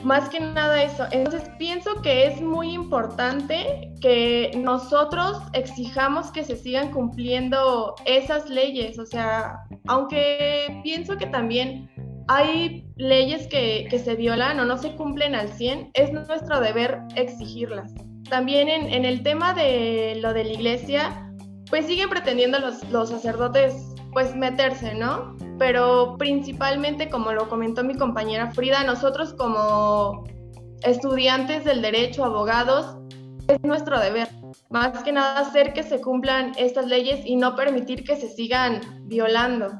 más 0.03 0.29
que 0.29 0.39
nada 0.39 0.83
eso. 0.83 1.07
Entonces 1.09 1.49
pienso 1.57 2.03
que 2.03 2.27
es 2.27 2.39
muy 2.39 2.73
importante 2.73 3.91
que 3.99 4.51
nosotros 4.55 5.41
exijamos 5.53 6.29
que 6.29 6.43
se 6.43 6.55
sigan 6.55 6.91
cumpliendo 6.91 7.95
esas 8.05 8.47
leyes. 8.47 8.99
O 8.99 9.07
sea, 9.07 9.57
aunque 9.87 10.81
pienso 10.83 11.17
que 11.17 11.25
también 11.25 11.89
hay 12.27 12.85
leyes 12.95 13.47
que, 13.47 13.87
se 14.03 14.15
violan 14.15 14.59
o 14.59 14.65
no 14.65 14.77
se 14.77 14.95
cumplen 14.95 15.35
al 15.35 15.49
100, 15.49 15.91
es 15.93 16.11
nuestro 16.11 16.59
deber 16.59 16.99
exigirlas. 17.15 17.93
También 18.29 18.67
en, 18.67 19.05
el 19.05 19.21
tema 19.21 19.53
de 19.53 20.17
lo 20.21 20.33
de 20.33 20.43
la 20.45 20.53
iglesia, 20.53 21.31
pues 21.69 21.85
siguen 21.85 22.09
pretendiendo 22.09 22.59
los, 22.59 22.83
los 22.89 23.09
sacerdotes 23.09 23.95
pues 24.11 24.35
meterse, 24.35 24.95
¿no? 24.95 25.35
Pero 25.59 26.15
principalmente, 26.17 27.09
como 27.09 27.33
lo 27.33 27.49
comentó 27.49 27.83
mi 27.83 27.95
compañera 27.95 28.51
Frida, 28.51 28.83
nosotros 28.83 29.33
como 29.33 30.23
estudiantes 30.83 31.65
del 31.65 31.81
derecho, 31.81 32.23
abogados, 32.23 32.97
es 33.47 33.61
nuestro 33.63 33.99
deber. 33.99 34.29
Más 34.69 35.03
que 35.03 35.11
nada 35.11 35.39
hacer 35.39 35.73
que 35.73 35.83
se 35.83 36.01
cumplan 36.01 36.53
estas 36.57 36.87
leyes 36.87 37.25
y 37.25 37.35
no 37.35 37.55
permitir 37.55 38.03
que 38.03 38.15
se 38.15 38.29
sigan 38.29 38.81
violando. 39.07 39.71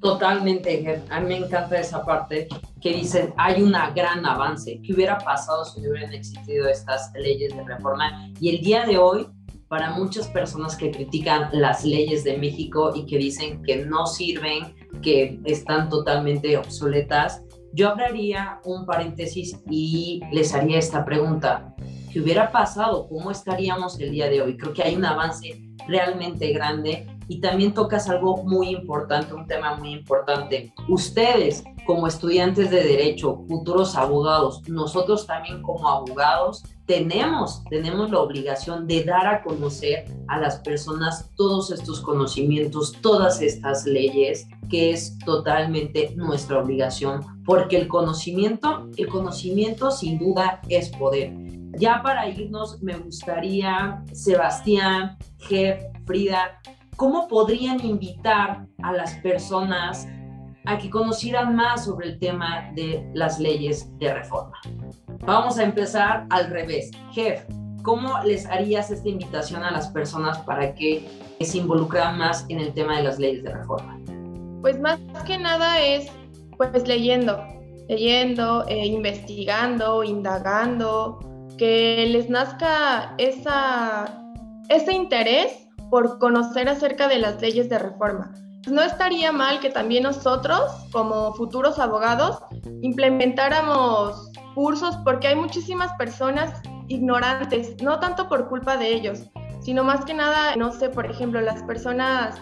Totalmente, 0.00 1.02
a 1.10 1.20
mí 1.20 1.26
me 1.26 1.36
encanta 1.38 1.78
esa 1.80 2.04
parte 2.04 2.46
que 2.80 2.92
dicen, 2.92 3.34
hay 3.36 3.60
un 3.62 3.72
gran 3.94 4.24
avance. 4.24 4.80
¿Qué 4.84 4.94
hubiera 4.94 5.18
pasado 5.18 5.64
si 5.64 5.80
hubieran 5.80 6.12
existido 6.12 6.68
estas 6.68 7.12
leyes 7.14 7.54
de 7.56 7.64
reforma? 7.64 8.30
Y 8.40 8.50
el 8.50 8.60
día 8.60 8.86
de 8.86 8.96
hoy, 8.96 9.26
para 9.66 9.90
muchas 9.90 10.28
personas 10.28 10.76
que 10.76 10.92
critican 10.92 11.48
las 11.52 11.84
leyes 11.84 12.22
de 12.22 12.38
México 12.38 12.92
y 12.94 13.06
que 13.06 13.18
dicen 13.18 13.62
que 13.64 13.84
no 13.84 14.06
sirven, 14.06 14.74
que 15.02 15.40
están 15.44 15.88
totalmente 15.88 16.56
obsoletas, 16.56 17.42
yo 17.72 17.88
abriría 17.88 18.60
un 18.64 18.86
paréntesis 18.86 19.60
y 19.68 20.20
les 20.32 20.54
haría 20.54 20.78
esta 20.78 21.04
pregunta. 21.04 21.74
¿Qué 22.12 22.20
hubiera 22.20 22.52
pasado? 22.52 23.08
¿Cómo 23.08 23.32
estaríamos 23.32 23.98
el 23.98 24.12
día 24.12 24.28
de 24.30 24.42
hoy? 24.42 24.56
Creo 24.56 24.72
que 24.72 24.82
hay 24.82 24.94
un 24.94 25.04
avance 25.04 25.60
realmente 25.86 26.52
grande 26.52 27.06
y 27.28 27.40
también 27.40 27.74
tocas 27.74 28.08
algo 28.08 28.38
muy 28.38 28.70
importante, 28.70 29.34
un 29.34 29.46
tema 29.46 29.76
muy 29.76 29.92
importante. 29.92 30.72
Ustedes 30.88 31.62
como 31.86 32.06
estudiantes 32.06 32.70
de 32.70 32.82
derecho, 32.82 33.44
futuros 33.48 33.96
abogados, 33.96 34.62
nosotros 34.68 35.26
también 35.26 35.62
como 35.62 35.88
abogados, 35.88 36.62
tenemos, 36.84 37.62
tenemos 37.70 38.10
la 38.10 38.20
obligación 38.20 38.86
de 38.86 39.04
dar 39.04 39.26
a 39.26 39.42
conocer 39.42 40.04
a 40.26 40.38
las 40.38 40.58
personas 40.60 41.30
todos 41.36 41.70
estos 41.70 42.00
conocimientos, 42.00 42.92
todas 43.00 43.40
estas 43.40 43.86
leyes, 43.86 44.46
que 44.70 44.90
es 44.92 45.18
totalmente 45.20 46.12
nuestra 46.16 46.58
obligación, 46.58 47.20
porque 47.44 47.76
el 47.76 47.88
conocimiento, 47.88 48.88
el 48.96 49.08
conocimiento 49.08 49.90
sin 49.90 50.18
duda 50.18 50.60
es 50.68 50.90
poder. 50.90 51.32
Ya 51.78 52.02
para 52.02 52.28
irnos, 52.28 52.82
me 52.82 52.96
gustaría, 52.96 54.02
Sebastián, 54.12 55.16
Jeff, 55.38 55.82
Frida, 56.06 56.60
¿cómo 56.98 57.28
podrían 57.28 57.82
invitar 57.86 58.66
a 58.82 58.92
las 58.92 59.14
personas 59.20 60.08
a 60.66 60.76
que 60.78 60.90
conocieran 60.90 61.54
más 61.54 61.84
sobre 61.84 62.08
el 62.08 62.18
tema 62.18 62.72
de 62.74 63.08
las 63.14 63.38
leyes 63.38 63.96
de 63.98 64.12
reforma? 64.12 64.60
Vamos 65.24 65.58
a 65.58 65.62
empezar 65.62 66.26
al 66.30 66.50
revés. 66.50 66.90
Jeff, 67.12 67.44
¿cómo 67.84 68.20
les 68.24 68.46
harías 68.46 68.90
esta 68.90 69.08
invitación 69.08 69.62
a 69.62 69.70
las 69.70 69.88
personas 69.88 70.38
para 70.40 70.74
que 70.74 71.08
se 71.40 71.58
involucren 71.58 72.18
más 72.18 72.44
en 72.48 72.58
el 72.58 72.74
tema 72.74 72.96
de 72.96 73.04
las 73.04 73.20
leyes 73.20 73.44
de 73.44 73.54
reforma? 73.54 73.96
Pues 74.60 74.80
más 74.80 74.98
que 75.24 75.38
nada 75.38 75.80
es 75.80 76.10
pues 76.56 76.88
leyendo, 76.88 77.40
leyendo, 77.88 78.66
eh, 78.66 78.86
investigando, 78.86 80.02
indagando, 80.02 81.20
que 81.56 82.08
les 82.10 82.28
nazca 82.28 83.14
esa, 83.18 84.20
ese 84.68 84.92
interés 84.92 85.67
por 85.90 86.18
conocer 86.18 86.68
acerca 86.68 87.08
de 87.08 87.18
las 87.18 87.40
leyes 87.40 87.68
de 87.68 87.78
reforma. 87.78 88.32
No 88.66 88.82
estaría 88.82 89.32
mal 89.32 89.60
que 89.60 89.70
también 89.70 90.02
nosotros, 90.02 90.60
como 90.92 91.32
futuros 91.34 91.78
abogados, 91.78 92.38
implementáramos 92.82 94.30
cursos 94.54 94.96
porque 95.04 95.28
hay 95.28 95.36
muchísimas 95.36 95.92
personas 95.94 96.60
ignorantes, 96.88 97.80
no 97.82 98.00
tanto 98.00 98.28
por 98.28 98.48
culpa 98.48 98.76
de 98.76 98.92
ellos, 98.92 99.22
sino 99.60 99.84
más 99.84 100.04
que 100.04 100.14
nada, 100.14 100.56
no 100.56 100.72
sé, 100.72 100.88
por 100.88 101.06
ejemplo, 101.06 101.40
las 101.40 101.62
personas 101.62 102.36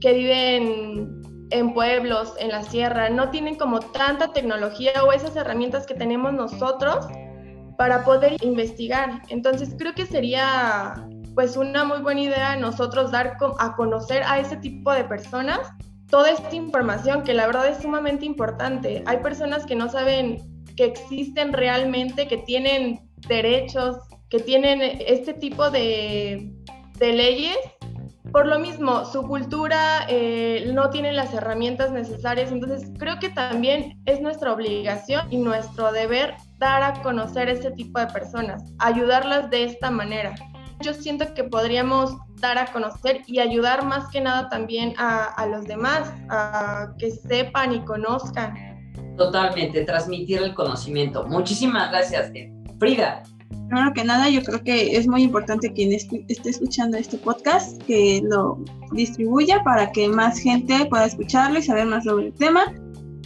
que 0.00 0.12
viven 0.12 1.22
en 1.50 1.74
pueblos, 1.74 2.34
en 2.38 2.48
la 2.48 2.62
sierra, 2.62 3.08
no 3.08 3.30
tienen 3.30 3.54
como 3.54 3.80
tanta 3.80 4.32
tecnología 4.32 4.92
o 5.06 5.12
esas 5.12 5.36
herramientas 5.36 5.86
que 5.86 5.94
tenemos 5.94 6.32
nosotros 6.32 7.06
para 7.78 8.04
poder 8.04 8.36
investigar. 8.42 9.22
Entonces 9.28 9.74
creo 9.78 9.94
que 9.94 10.06
sería 10.06 10.94
pues 11.36 11.58
una 11.58 11.84
muy 11.84 11.98
buena 11.98 12.22
idea 12.22 12.56
nosotros 12.56 13.12
dar 13.12 13.36
a 13.58 13.76
conocer 13.76 14.22
a 14.24 14.40
ese 14.40 14.56
tipo 14.56 14.90
de 14.90 15.04
personas 15.04 15.60
toda 16.08 16.30
esta 16.30 16.54
información 16.56 17.24
que 17.24 17.34
la 17.34 17.46
verdad 17.46 17.68
es 17.68 17.82
sumamente 17.82 18.24
importante. 18.24 19.02
Hay 19.06 19.18
personas 19.18 19.66
que 19.66 19.76
no 19.76 19.90
saben 19.90 20.64
que 20.76 20.84
existen 20.84 21.52
realmente, 21.52 22.26
que 22.26 22.38
tienen 22.38 23.00
derechos, 23.28 23.98
que 24.30 24.38
tienen 24.40 24.80
este 25.06 25.34
tipo 25.34 25.70
de, 25.70 26.52
leyes. 27.00 27.58
Por 28.32 28.46
lo 28.46 28.58
mismo, 28.58 29.04
su 29.04 29.22
cultura 29.22 30.06
eh, 30.08 30.70
no 30.72 30.88
tiene 30.88 31.12
las 31.12 31.34
herramientas 31.34 31.92
necesarias, 31.92 32.50
entonces 32.50 32.90
creo 32.98 33.18
que 33.18 33.28
también 33.28 34.00
es 34.06 34.20
nuestra 34.22 34.52
obligación 34.52 35.30
y 35.30 35.36
nuestro 35.36 35.92
deber 35.92 36.34
dar 36.58 36.82
a 36.82 37.02
conocer 37.02 37.48
ese 37.50 37.72
tipo 37.72 37.98
de 38.00 38.06
personas, 38.06 38.62
ayudarlas 38.78 39.50
de 39.50 39.64
esta 39.64 39.90
manera 39.90 40.34
yo 40.80 40.94
siento 40.94 41.32
que 41.34 41.44
podríamos 41.44 42.16
dar 42.40 42.58
a 42.58 42.66
conocer 42.72 43.22
y 43.26 43.38
ayudar 43.38 43.84
más 43.84 44.08
que 44.10 44.20
nada 44.20 44.48
también 44.48 44.94
a, 44.98 45.46
los 45.50 45.64
demás, 45.64 46.12
a 46.28 46.92
que 46.98 47.10
sepan 47.10 47.72
y 47.74 47.80
conozcan. 47.80 48.54
Totalmente, 49.16 49.84
transmitir 49.84 50.42
el 50.42 50.54
conocimiento. 50.54 51.24
Muchísimas 51.26 51.90
gracias, 51.90 52.30
Frida. 52.78 53.22
Primero 53.68 53.92
que 53.94 54.04
nada, 54.04 54.28
yo 54.28 54.42
creo 54.42 54.62
que 54.62 54.96
es 54.96 55.08
muy 55.08 55.22
importante 55.22 55.72
quien 55.72 55.92
esté 55.92 56.50
escuchando 56.50 56.96
este 56.96 57.16
podcast 57.16 57.82
que 57.82 58.22
lo 58.22 58.58
distribuya 58.92 59.64
para 59.64 59.90
que 59.90 60.08
más 60.08 60.38
gente 60.38 60.86
pueda 60.86 61.06
escucharlo 61.06 61.58
y 61.58 61.62
saber 61.62 61.86
más 61.86 62.04
sobre 62.04 62.26
el 62.26 62.34
tema. 62.34 62.72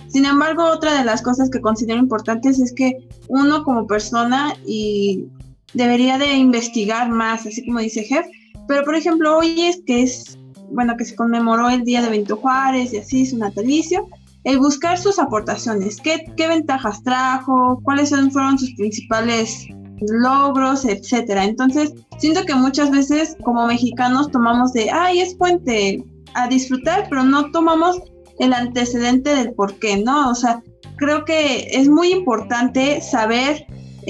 Sin 0.08 0.24
embargo, 0.24 0.64
otra 0.64 0.98
de 0.98 1.04
las 1.04 1.22
cosas 1.22 1.50
que 1.50 1.60
considero 1.60 1.98
importantes 1.98 2.58
es 2.58 2.72
que 2.72 2.96
uno 3.28 3.62
como 3.64 3.86
persona 3.86 4.54
y 4.66 5.26
debería 5.74 6.18
de 6.18 6.34
investigar 6.34 7.10
más, 7.10 7.46
así 7.46 7.64
como 7.66 7.80
dice 7.80 8.04
Jeff, 8.04 8.26
pero 8.68 8.84
por 8.84 8.94
ejemplo, 8.94 9.38
hoy 9.38 9.62
es 9.62 9.82
que 9.86 10.02
es, 10.02 10.38
bueno, 10.70 10.96
que 10.96 11.04
se 11.04 11.16
conmemoró 11.16 11.68
el 11.70 11.84
día 11.84 12.02
de 12.02 12.10
Benito 12.10 12.36
Juárez 12.36 12.92
y 12.92 12.98
así 12.98 13.26
su 13.26 13.38
natalicio, 13.38 14.06
el 14.44 14.58
buscar 14.58 14.98
sus 14.98 15.18
aportaciones, 15.18 16.00
qué, 16.00 16.24
qué 16.36 16.48
ventajas 16.48 17.02
trajo, 17.02 17.80
cuáles 17.82 18.10
fueron 18.10 18.58
sus 18.58 18.74
principales 18.74 19.66
logros, 20.00 20.84
etcétera. 20.84 21.44
Entonces, 21.44 21.92
siento 22.18 22.44
que 22.44 22.54
muchas 22.54 22.90
veces 22.90 23.36
como 23.42 23.66
mexicanos 23.66 24.30
tomamos 24.30 24.72
de, 24.72 24.90
ay, 24.90 25.20
es 25.20 25.34
puente 25.34 26.02
a 26.34 26.48
disfrutar, 26.48 27.06
pero 27.10 27.22
no 27.22 27.50
tomamos 27.50 28.00
el 28.38 28.52
antecedente 28.54 29.34
del 29.34 29.52
por 29.52 29.74
qué, 29.74 29.98
¿no? 29.98 30.30
O 30.30 30.34
sea, 30.34 30.62
creo 30.96 31.24
que 31.24 31.68
es 31.72 31.88
muy 31.88 32.12
importante 32.12 33.00
saber 33.00 33.66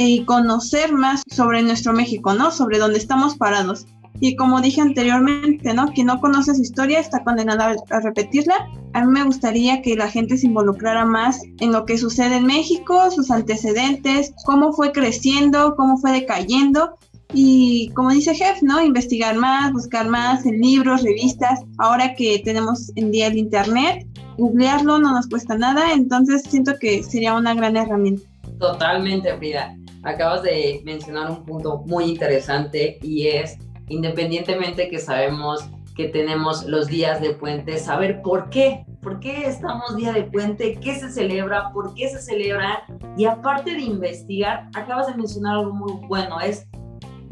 y 0.07 0.25
conocer 0.25 0.93
más 0.93 1.23
sobre 1.31 1.63
nuestro 1.63 1.93
México, 1.93 2.35
¿no? 2.35 2.51
Sobre 2.51 2.79
dónde 2.79 2.99
estamos 2.99 3.37
parados. 3.37 3.87
Y 4.19 4.37
como 4.37 4.61
dije 4.61 4.81
anteriormente, 4.81 5.73
¿no? 5.73 5.93
Quien 5.93 6.09
no 6.09 6.21
conoce 6.21 6.55
su 6.55 6.63
historia 6.63 7.01
está 7.01 7.23
condenado 7.25 7.63
a, 7.63 8.01
repetirla. 8.01 8.55
A 8.93 9.05
mí 9.05 9.13
me 9.13 9.25
gustaría 9.25 9.81
que 9.83 9.97
la 9.97 10.09
gente 10.09 10.37
se 10.37 10.47
involucrara 10.47 11.05
más 11.05 11.41
en 11.61 11.73
lo 11.73 11.87
que 11.87 11.97
sucede 11.97 12.37
en 12.37 12.47
México, 12.47 13.11
sus 13.11 13.31
antecedentes, 13.31 14.33
cómo 14.45 14.73
fue 14.73 14.93
creciendo, 14.93 15.75
cómo 15.77 15.97
fue 15.99 16.13
decayendo. 16.13 16.99
Y 17.33 17.91
como 17.95 18.11
dice 18.11 18.35
Jeff, 18.35 18.63
¿no? 18.63 18.83
Investigar 18.83 19.37
más, 19.37 19.73
buscar 19.73 20.09
más 20.09 20.45
en 20.45 20.61
libros, 20.61 21.03
revistas. 21.03 21.61
Ahora 21.79 22.15
que 22.15 22.43
tenemos 22.45 22.91
en 22.97 23.11
día 23.11 23.29
el 23.29 23.39
Internet, 23.39 24.07
googlearlo 24.37 24.99
no 24.99 25.13
nos 25.13 25.29
cuesta 25.29 25.57
nada. 25.57 25.93
Entonces 25.93 26.43
siento 26.43 26.73
que 26.79 27.03
sería 27.03 27.35
una 27.35 27.55
gran 27.55 27.77
herramienta. 27.77 28.23
Totalmente, 28.61 29.35
Frida. 29.39 29.75
Acabas 30.03 30.43
de 30.43 30.81
mencionar 30.85 31.31
un 31.31 31.45
punto 31.45 31.83
muy 31.87 32.05
interesante 32.05 32.99
y 33.03 33.27
es 33.29 33.59
independientemente 33.89 34.89
que 34.89 34.99
sabemos 34.99 35.69
que 35.97 36.09
tenemos 36.09 36.65
los 36.65 36.87
días 36.87 37.21
de 37.21 37.35
puente, 37.35 37.77
saber 37.77 38.23
por 38.23 38.49
qué, 38.49 38.87
por 39.03 39.21
qué 39.21 39.47
estamos 39.47 39.97
día 39.97 40.13
de 40.13 40.23
puente, 40.23 40.79
qué 40.81 40.95
se 40.95 41.11
celebra, 41.11 41.73
por 41.73 41.93
qué 41.95 42.09
se 42.09 42.21
celebra. 42.21 42.85
Y 43.17 43.27
aparte 43.27 43.73
de 43.73 43.83
investigar, 43.83 44.71
acabas 44.75 45.09
de 45.09 45.15
mencionar 45.15 45.57
algo 45.57 45.75
muy 45.75 45.93
bueno, 46.07 46.41
es 46.41 46.67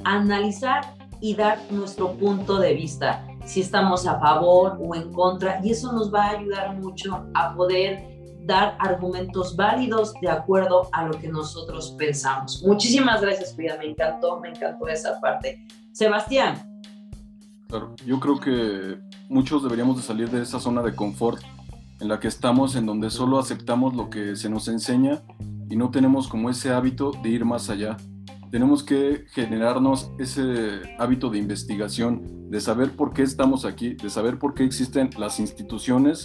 analizar 0.04 0.94
y 1.20 1.35
dar 1.35 1.59
nuestro 1.70 2.12
punto 2.12 2.59
de 2.59 2.74
vista, 2.74 3.26
si 3.44 3.61
estamos 3.61 4.07
a 4.07 4.20
favor 4.20 4.78
o 4.81 4.94
en 4.94 5.12
contra, 5.12 5.61
y 5.64 5.70
eso 5.70 5.92
nos 5.92 6.12
va 6.12 6.26
a 6.26 6.31
ayudar 6.31 6.76
mucho 6.76 7.26
a 7.35 7.54
poder 7.54 8.17
dar 8.48 8.76
argumentos 8.80 9.54
válidos 9.54 10.14
de 10.22 10.30
acuerdo 10.30 10.88
a 10.92 11.06
lo 11.06 11.18
que 11.18 11.28
nosotros 11.28 11.94
pensamos. 11.98 12.62
Muchísimas 12.64 13.20
gracias, 13.20 13.54
Frida, 13.54 13.76
me 13.78 13.90
encantó, 13.90 14.40
me 14.40 14.48
encantó 14.48 14.88
esa 14.88 15.20
parte. 15.20 15.64
Sebastián. 15.92 16.82
Claro, 17.68 17.94
yo 18.06 18.18
creo 18.18 18.40
que 18.40 18.98
muchos 19.28 19.62
deberíamos 19.62 19.96
de 19.96 20.02
salir 20.02 20.30
de 20.30 20.42
esa 20.42 20.58
zona 20.58 20.82
de 20.82 20.96
confort 20.96 21.42
en 22.00 22.08
la 22.08 22.18
que 22.18 22.28
estamos, 22.28 22.74
en 22.74 22.87
donde 22.87 23.11
solo 23.11 23.38
aceptamos 23.38 23.94
lo 23.94 24.08
que 24.08 24.34
se 24.34 24.48
nos 24.48 24.66
enseña 24.68 25.20
y 25.68 25.76
no 25.76 25.90
tenemos 25.90 26.26
como 26.26 26.48
ese 26.48 26.72
hábito 26.72 27.12
de 27.22 27.28
ir 27.28 27.44
más 27.44 27.68
allá. 27.68 27.98
Tenemos 28.50 28.82
que 28.82 29.26
generarnos 29.32 30.11
ese 30.18 30.80
hábito 30.98 31.28
de 31.28 31.38
investigación, 31.38 32.48
de 32.48 32.62
saber 32.62 32.92
por 32.92 33.12
qué 33.12 33.22
estamos 33.22 33.66
aquí, 33.66 33.92
de 33.92 34.08
saber 34.08 34.38
por 34.38 34.54
qué 34.54 34.64
existen 34.64 35.11
las 35.18 35.38
instituciones, 35.38 36.24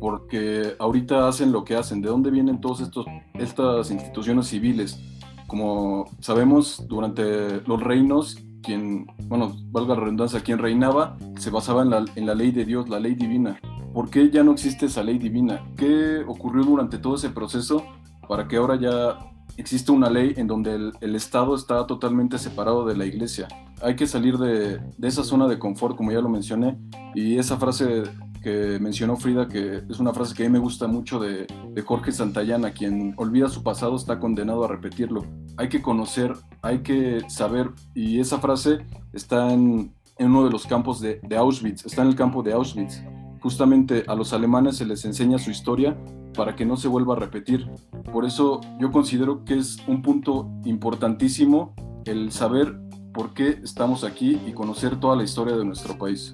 porque 0.00 0.74
ahorita 0.78 1.28
hacen 1.28 1.52
lo 1.52 1.64
que 1.64 1.76
hacen, 1.76 2.00
de 2.00 2.08
dónde 2.08 2.30
vienen 2.30 2.60
todas 2.60 2.90
estas 3.34 3.90
instituciones 3.90 4.46
civiles. 4.46 5.00
Como 5.46 6.06
sabemos, 6.20 6.86
durante 6.88 7.60
los 7.66 7.82
reinos 7.82 8.36
quien, 8.62 9.06
bueno, 9.24 9.56
valga 9.70 9.94
la 9.94 10.00
redundancia, 10.00 10.40
quien 10.40 10.58
reinaba 10.58 11.16
se 11.36 11.50
basaba 11.50 11.82
en 11.82 11.90
la, 11.90 12.04
en 12.14 12.26
la 12.26 12.34
ley 12.34 12.50
de 12.50 12.64
Dios, 12.64 12.88
la 12.88 13.00
ley 13.00 13.14
divina. 13.14 13.58
¿Por 13.92 14.10
qué 14.10 14.30
ya 14.30 14.42
no 14.42 14.52
existe 14.52 14.86
esa 14.86 15.02
ley 15.02 15.18
divina? 15.18 15.64
¿Qué 15.76 16.22
ocurrió 16.26 16.64
durante 16.64 16.98
todo 16.98 17.16
ese 17.16 17.30
proceso 17.30 17.84
para 18.28 18.46
que 18.46 18.56
ahora 18.56 18.76
ya 18.76 19.18
existe 19.56 19.92
una 19.92 20.08
ley 20.08 20.34
en 20.36 20.46
donde 20.46 20.74
el, 20.74 20.92
el, 21.00 21.16
Estado 21.16 21.54
está 21.54 21.86
totalmente 21.86 22.38
separado 22.38 22.86
de 22.86 22.96
la 22.96 23.04
iglesia. 23.04 23.48
Hay 23.82 23.96
que 23.96 24.06
salir 24.06 24.38
de, 24.38 24.78
de, 24.78 25.08
esa 25.08 25.24
zona 25.24 25.48
de 25.48 25.58
confort, 25.58 25.96
como 25.96 26.12
ya 26.12 26.20
lo 26.20 26.28
mencioné, 26.28 26.78
y 27.14 27.38
esa 27.38 27.56
frase 27.56 28.04
que 28.40 28.78
mencionó 28.80 29.16
Frida, 29.16 29.48
que 29.48 29.82
es 29.88 30.00
una 30.00 30.12
frase 30.12 30.34
que 30.34 30.44
a 30.44 30.46
mí 30.46 30.52
me 30.52 30.58
gusta 30.58 30.86
mucho 30.86 31.18
de, 31.18 31.46
Jorge 31.84 32.12
Santayana, 32.12 32.72
quien 32.72 33.14
olvida 33.16 33.48
su 33.48 33.62
pasado 33.62 33.96
está 33.96 34.18
condenado 34.18 34.64
a 34.64 34.68
repetirlo. 34.68 35.24
Hay 35.56 35.68
que 35.68 35.82
conocer, 35.82 36.34
hay 36.62 36.80
que 36.80 37.22
saber, 37.28 37.70
y 37.94 38.20
esa 38.20 38.38
frase 38.38 38.78
está 39.12 39.52
en, 39.52 39.92
uno 40.18 40.44
de 40.44 40.50
los 40.50 40.66
campos 40.66 41.00
de 41.00 41.36
Auschwitz, 41.36 41.86
está 41.86 42.02
en 42.02 42.08
el 42.08 42.14
campo 42.14 42.42
de 42.42 42.52
Auschwitz. 42.52 43.02
Justamente 43.40 44.04
a 44.06 44.14
los 44.14 44.34
alemanes 44.34 44.76
se 44.76 44.84
les 44.84 45.04
enseña 45.06 45.38
su 45.38 45.50
historia 45.50 45.96
para 46.36 46.54
que 46.54 46.66
no 46.66 46.76
se 46.76 46.88
vuelva 46.88 47.14
a 47.14 47.18
repetir. 47.18 47.66
Por 48.12 48.24
eso 48.24 48.60
yo 48.78 48.92
considero 48.92 49.44
que 49.44 49.56
es 49.56 49.78
un 49.86 50.02
punto 50.02 50.50
importantísimo 50.64 51.74
el 52.04 52.32
saber 52.32 52.78
por 53.12 53.34
qué 53.34 53.60
estamos 53.62 54.04
aquí 54.04 54.38
y 54.46 54.52
conocer 54.52 55.00
toda 55.00 55.16
la 55.16 55.24
historia 55.24 55.56
de 55.56 55.64
nuestro 55.64 55.98
país. 55.98 56.32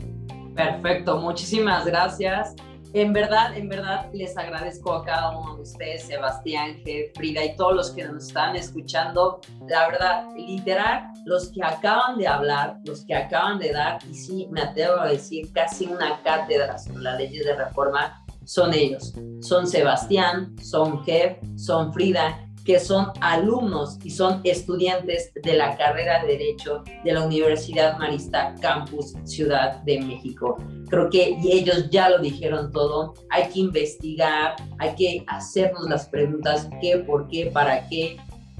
Perfecto, 0.56 1.18
muchísimas 1.18 1.84
gracias. 1.84 2.54
En 2.94 3.12
verdad, 3.12 3.54
en 3.54 3.68
verdad, 3.68 4.08
les 4.14 4.38
agradezco 4.38 4.94
a 4.94 5.04
cada 5.04 5.36
uno 5.36 5.56
de 5.56 5.62
ustedes, 5.62 6.04
Sebastián, 6.04 6.78
Frida 7.14 7.44
y 7.44 7.54
todos 7.54 7.74
los 7.74 7.90
que 7.90 8.04
nos 8.04 8.28
están 8.28 8.56
escuchando. 8.56 9.40
La 9.68 9.88
verdad, 9.88 10.24
literal, 10.34 11.08
los 11.26 11.50
que 11.50 11.62
acaban 11.62 12.16
de 12.16 12.26
hablar, 12.26 12.78
los 12.84 13.04
que 13.04 13.14
acaban 13.14 13.58
de 13.58 13.72
dar, 13.72 13.98
y 14.08 14.14
sí, 14.14 14.48
me 14.50 14.62
atrevo 14.62 15.00
a 15.00 15.08
decir, 15.08 15.52
casi 15.52 15.84
una 15.86 16.22
cátedra 16.22 16.78
sobre 16.78 17.02
las 17.02 17.18
leyes 17.18 17.44
de 17.44 17.54
reforma, 17.54 18.24
son 18.44 18.72
ellos. 18.72 19.12
Son 19.42 19.66
Sebastián, 19.66 20.56
son 20.62 21.04
Jeff, 21.04 21.36
son 21.56 21.92
Frida 21.92 22.45
que 22.66 22.80
son 22.80 23.12
alumnos 23.20 23.96
y 24.02 24.10
son 24.10 24.40
estudiantes 24.42 25.32
de 25.34 25.54
la 25.54 25.76
carrera 25.76 26.22
de 26.22 26.32
Derecho 26.32 26.82
de 27.04 27.12
la 27.12 27.22
Universidad 27.24 27.96
Marista 27.96 28.54
Campus 28.60 29.14
Ciudad 29.24 29.82
de 29.84 30.00
México. 30.00 30.56
Creo 30.90 31.08
que 31.08 31.38
ellos 31.44 31.88
ya 31.90 32.10
lo 32.10 32.18
dijeron 32.18 32.72
todo, 32.72 33.14
hay 33.30 33.48
que 33.50 33.60
investigar, 33.60 34.56
hay 34.78 34.94
que 34.96 35.24
hacernos 35.28 35.88
las 35.88 36.08
preguntas 36.08 36.68
qué, 36.80 36.98
por 36.98 37.28
qué, 37.28 37.46
para 37.46 37.88
qué 37.88 38.16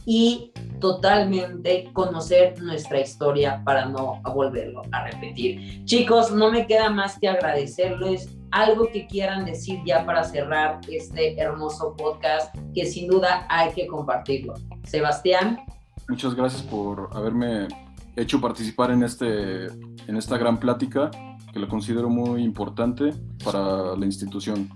y 0.06 0.52
totalmente 0.80 1.90
conocer 1.92 2.60
nuestra 2.62 3.00
historia 3.00 3.62
para 3.64 3.86
no 3.86 4.20
volverlo 4.22 4.82
a 4.92 5.04
repetir. 5.08 5.84
Chicos, 5.84 6.32
no 6.32 6.50
me 6.50 6.66
queda 6.66 6.90
más 6.90 7.18
que 7.18 7.28
agradecerles 7.28 8.36
algo 8.50 8.88
que 8.90 9.06
quieran 9.06 9.44
decir 9.44 9.80
ya 9.84 10.04
para 10.04 10.24
cerrar 10.24 10.80
este 10.88 11.38
hermoso 11.38 11.94
podcast 11.96 12.54
que 12.74 12.86
sin 12.86 13.08
duda 13.08 13.46
hay 13.48 13.72
que 13.72 13.86
compartirlo. 13.86 14.54
Sebastián. 14.84 15.60
Muchas 16.08 16.34
gracias 16.34 16.62
por 16.62 17.10
haberme 17.12 17.68
hecho 18.14 18.40
participar 18.40 18.90
en, 18.90 19.02
este, 19.02 19.66
en 19.66 20.16
esta 20.16 20.38
gran 20.38 20.58
plática 20.58 21.10
que 21.52 21.58
lo 21.58 21.68
considero 21.68 22.08
muy 22.08 22.42
importante 22.42 23.12
para 23.44 23.96
la 23.96 24.06
institución. 24.06 24.68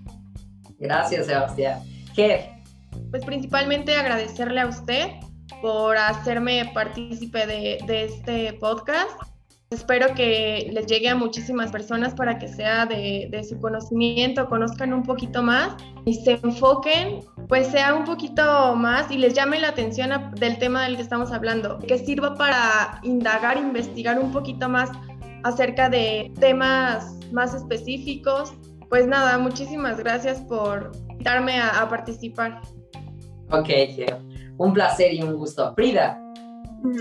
Gracias, 0.78 1.26
Sebastián. 1.26 1.80
¿Qué? 2.14 2.50
Pues 3.10 3.24
principalmente 3.24 3.94
agradecerle 3.94 4.60
a 4.60 4.66
usted 4.66 5.10
por 5.60 5.96
hacerme 5.96 6.70
partícipe 6.74 7.46
de, 7.46 7.78
de 7.86 8.04
este 8.04 8.52
podcast 8.54 9.10
Espero 9.72 10.12
que 10.16 10.68
les 10.72 10.86
llegue 10.86 11.08
a 11.08 11.14
muchísimas 11.14 11.70
personas 11.70 12.12
para 12.12 12.40
que 12.40 12.48
sea 12.48 12.86
de, 12.86 13.46
su 13.48 13.60
conocimiento, 13.60 14.48
conozcan 14.48 14.92
un 14.92 15.04
poquito 15.04 15.44
más 15.44 15.76
y 16.04 16.14
se 16.14 16.40
enfoquen, 16.42 17.20
pues 17.48 17.68
sea 17.68 17.94
un 17.94 18.04
poquito 18.04 18.74
más 18.74 19.08
y 19.12 19.16
les 19.16 19.34
llame 19.34 19.60
la 19.60 19.68
atención 19.68 20.10
del 20.34 20.58
tema 20.58 20.82
del 20.82 20.96
que 20.96 21.02
estamos 21.02 21.30
hablando, 21.30 21.78
que 21.78 21.98
sirva 21.98 22.34
para 22.34 23.00
indagar, 23.04 23.58
investigar 23.58 24.18
un 24.18 24.32
poquito 24.32 24.68
más 24.68 24.90
acerca 25.44 25.88
de 25.88 26.32
temas 26.40 27.16
más 27.30 27.54
específicos. 27.54 28.52
Pues 28.88 29.06
nada, 29.06 29.38
muchísimas 29.38 29.98
gracias 29.98 30.40
por 30.40 30.90
invitarme 31.10 31.60
a, 31.60 31.80
a 31.80 31.88
participar. 31.88 32.60
Ok, 33.52 33.68
un 34.60 34.74
placer 34.74 35.14
y 35.14 35.22
un 35.22 35.36
gusto. 35.36 35.72
Frida. 35.74 36.20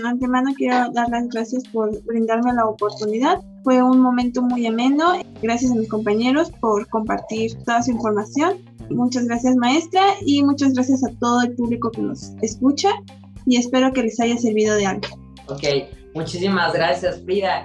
Antemano 0.04 0.52
quiero 0.56 0.90
dar 0.92 1.08
las 1.10 1.28
gracias 1.28 1.62
por 1.68 1.90
brindarme 2.04 2.52
la 2.54 2.66
oportunidad. 2.66 3.40
Fue 3.64 3.82
un 3.82 4.00
momento 4.00 4.42
muy 4.42 4.66
ameno. 4.66 5.12
Gracias 5.42 5.70
a 5.70 5.74
mis 5.74 5.88
compañeros 5.88 6.50
por 6.60 6.88
compartir 6.88 7.52
toda 7.64 7.82
su 7.82 7.92
información. 7.92 8.58
Muchas 8.90 9.26
gracias 9.26 9.56
maestra 9.56 10.02
y 10.24 10.42
muchas 10.42 10.72
gracias 10.72 11.04
a 11.04 11.10
todo 11.20 11.42
el 11.42 11.54
público 11.54 11.90
que 11.90 12.02
nos 12.02 12.32
escucha 12.42 12.90
y 13.46 13.56
espero 13.56 13.92
que 13.92 14.02
les 14.02 14.18
haya 14.20 14.36
servido 14.36 14.74
de 14.76 14.86
algo. 14.86 15.08
Ok, 15.48 15.62
muchísimas 16.14 16.72
gracias 16.72 17.22
Frida. 17.22 17.64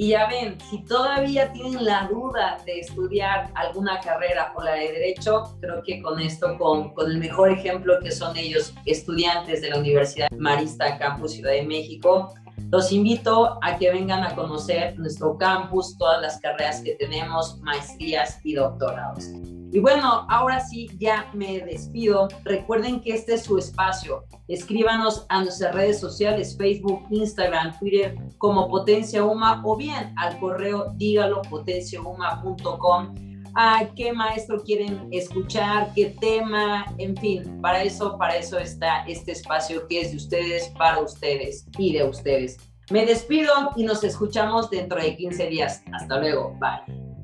Y 0.00 0.08
ya 0.08 0.26
ven, 0.28 0.56
si 0.70 0.82
todavía 0.84 1.52
tienen 1.52 1.84
la 1.84 2.08
duda 2.10 2.56
de 2.64 2.80
estudiar 2.80 3.50
alguna 3.54 4.00
carrera 4.00 4.50
o 4.56 4.62
la 4.62 4.72
de 4.72 4.92
derecho, 4.92 5.54
creo 5.60 5.82
que 5.82 6.00
con 6.00 6.18
esto, 6.18 6.56
con, 6.56 6.94
con 6.94 7.10
el 7.10 7.18
mejor 7.18 7.52
ejemplo 7.52 8.00
que 8.02 8.10
son 8.10 8.34
ellos, 8.34 8.72
estudiantes 8.86 9.60
de 9.60 9.68
la 9.68 9.78
Universidad 9.78 10.30
Marista 10.30 10.96
Campus 10.96 11.32
Ciudad 11.32 11.52
de 11.52 11.64
México, 11.64 12.32
los 12.70 12.92
invito 12.92 13.58
a 13.62 13.76
que 13.76 13.90
vengan 13.90 14.22
a 14.22 14.34
conocer 14.34 14.98
nuestro 14.98 15.36
campus, 15.38 15.96
todas 15.98 16.20
las 16.20 16.38
carreras 16.40 16.80
que 16.80 16.94
tenemos, 16.94 17.58
maestrías 17.60 18.38
y 18.44 18.54
doctorados. 18.54 19.26
Y 19.72 19.78
bueno, 19.78 20.26
ahora 20.28 20.60
sí, 20.60 20.90
ya 20.98 21.30
me 21.32 21.60
despido. 21.60 22.28
Recuerden 22.44 23.00
que 23.00 23.14
este 23.14 23.34
es 23.34 23.44
su 23.44 23.56
espacio. 23.56 24.24
Escríbanos 24.48 25.26
a 25.28 25.42
nuestras 25.42 25.74
redes 25.74 26.00
sociales, 26.00 26.56
Facebook, 26.58 27.06
Instagram, 27.10 27.78
Twitter, 27.78 28.16
como 28.38 28.68
Potencia 28.68 29.24
Uma 29.24 29.62
o 29.64 29.76
bien 29.76 30.12
al 30.16 30.40
correo 30.40 30.92
dígalo 30.96 31.42
potenciauma.com 31.42 33.29
a 33.54 33.88
qué 33.96 34.12
maestro 34.12 34.62
quieren 34.62 35.08
escuchar, 35.10 35.92
qué 35.94 36.14
tema, 36.20 36.86
en 36.98 37.16
fin, 37.16 37.60
para 37.60 37.82
eso, 37.82 38.16
para 38.18 38.36
eso 38.36 38.58
está 38.58 39.04
este 39.06 39.32
espacio 39.32 39.86
que 39.88 40.00
es 40.00 40.10
de 40.10 40.16
ustedes, 40.16 40.68
para 40.78 41.00
ustedes 41.00 41.66
y 41.78 41.92
de 41.92 42.04
ustedes. 42.04 42.56
Me 42.90 43.06
despido 43.06 43.52
y 43.76 43.84
nos 43.84 44.02
escuchamos 44.02 44.68
dentro 44.68 45.00
de 45.00 45.16
15 45.16 45.46
días. 45.46 45.82
Hasta 45.92 46.18
luego. 46.18 46.56
Bye. 46.58 47.19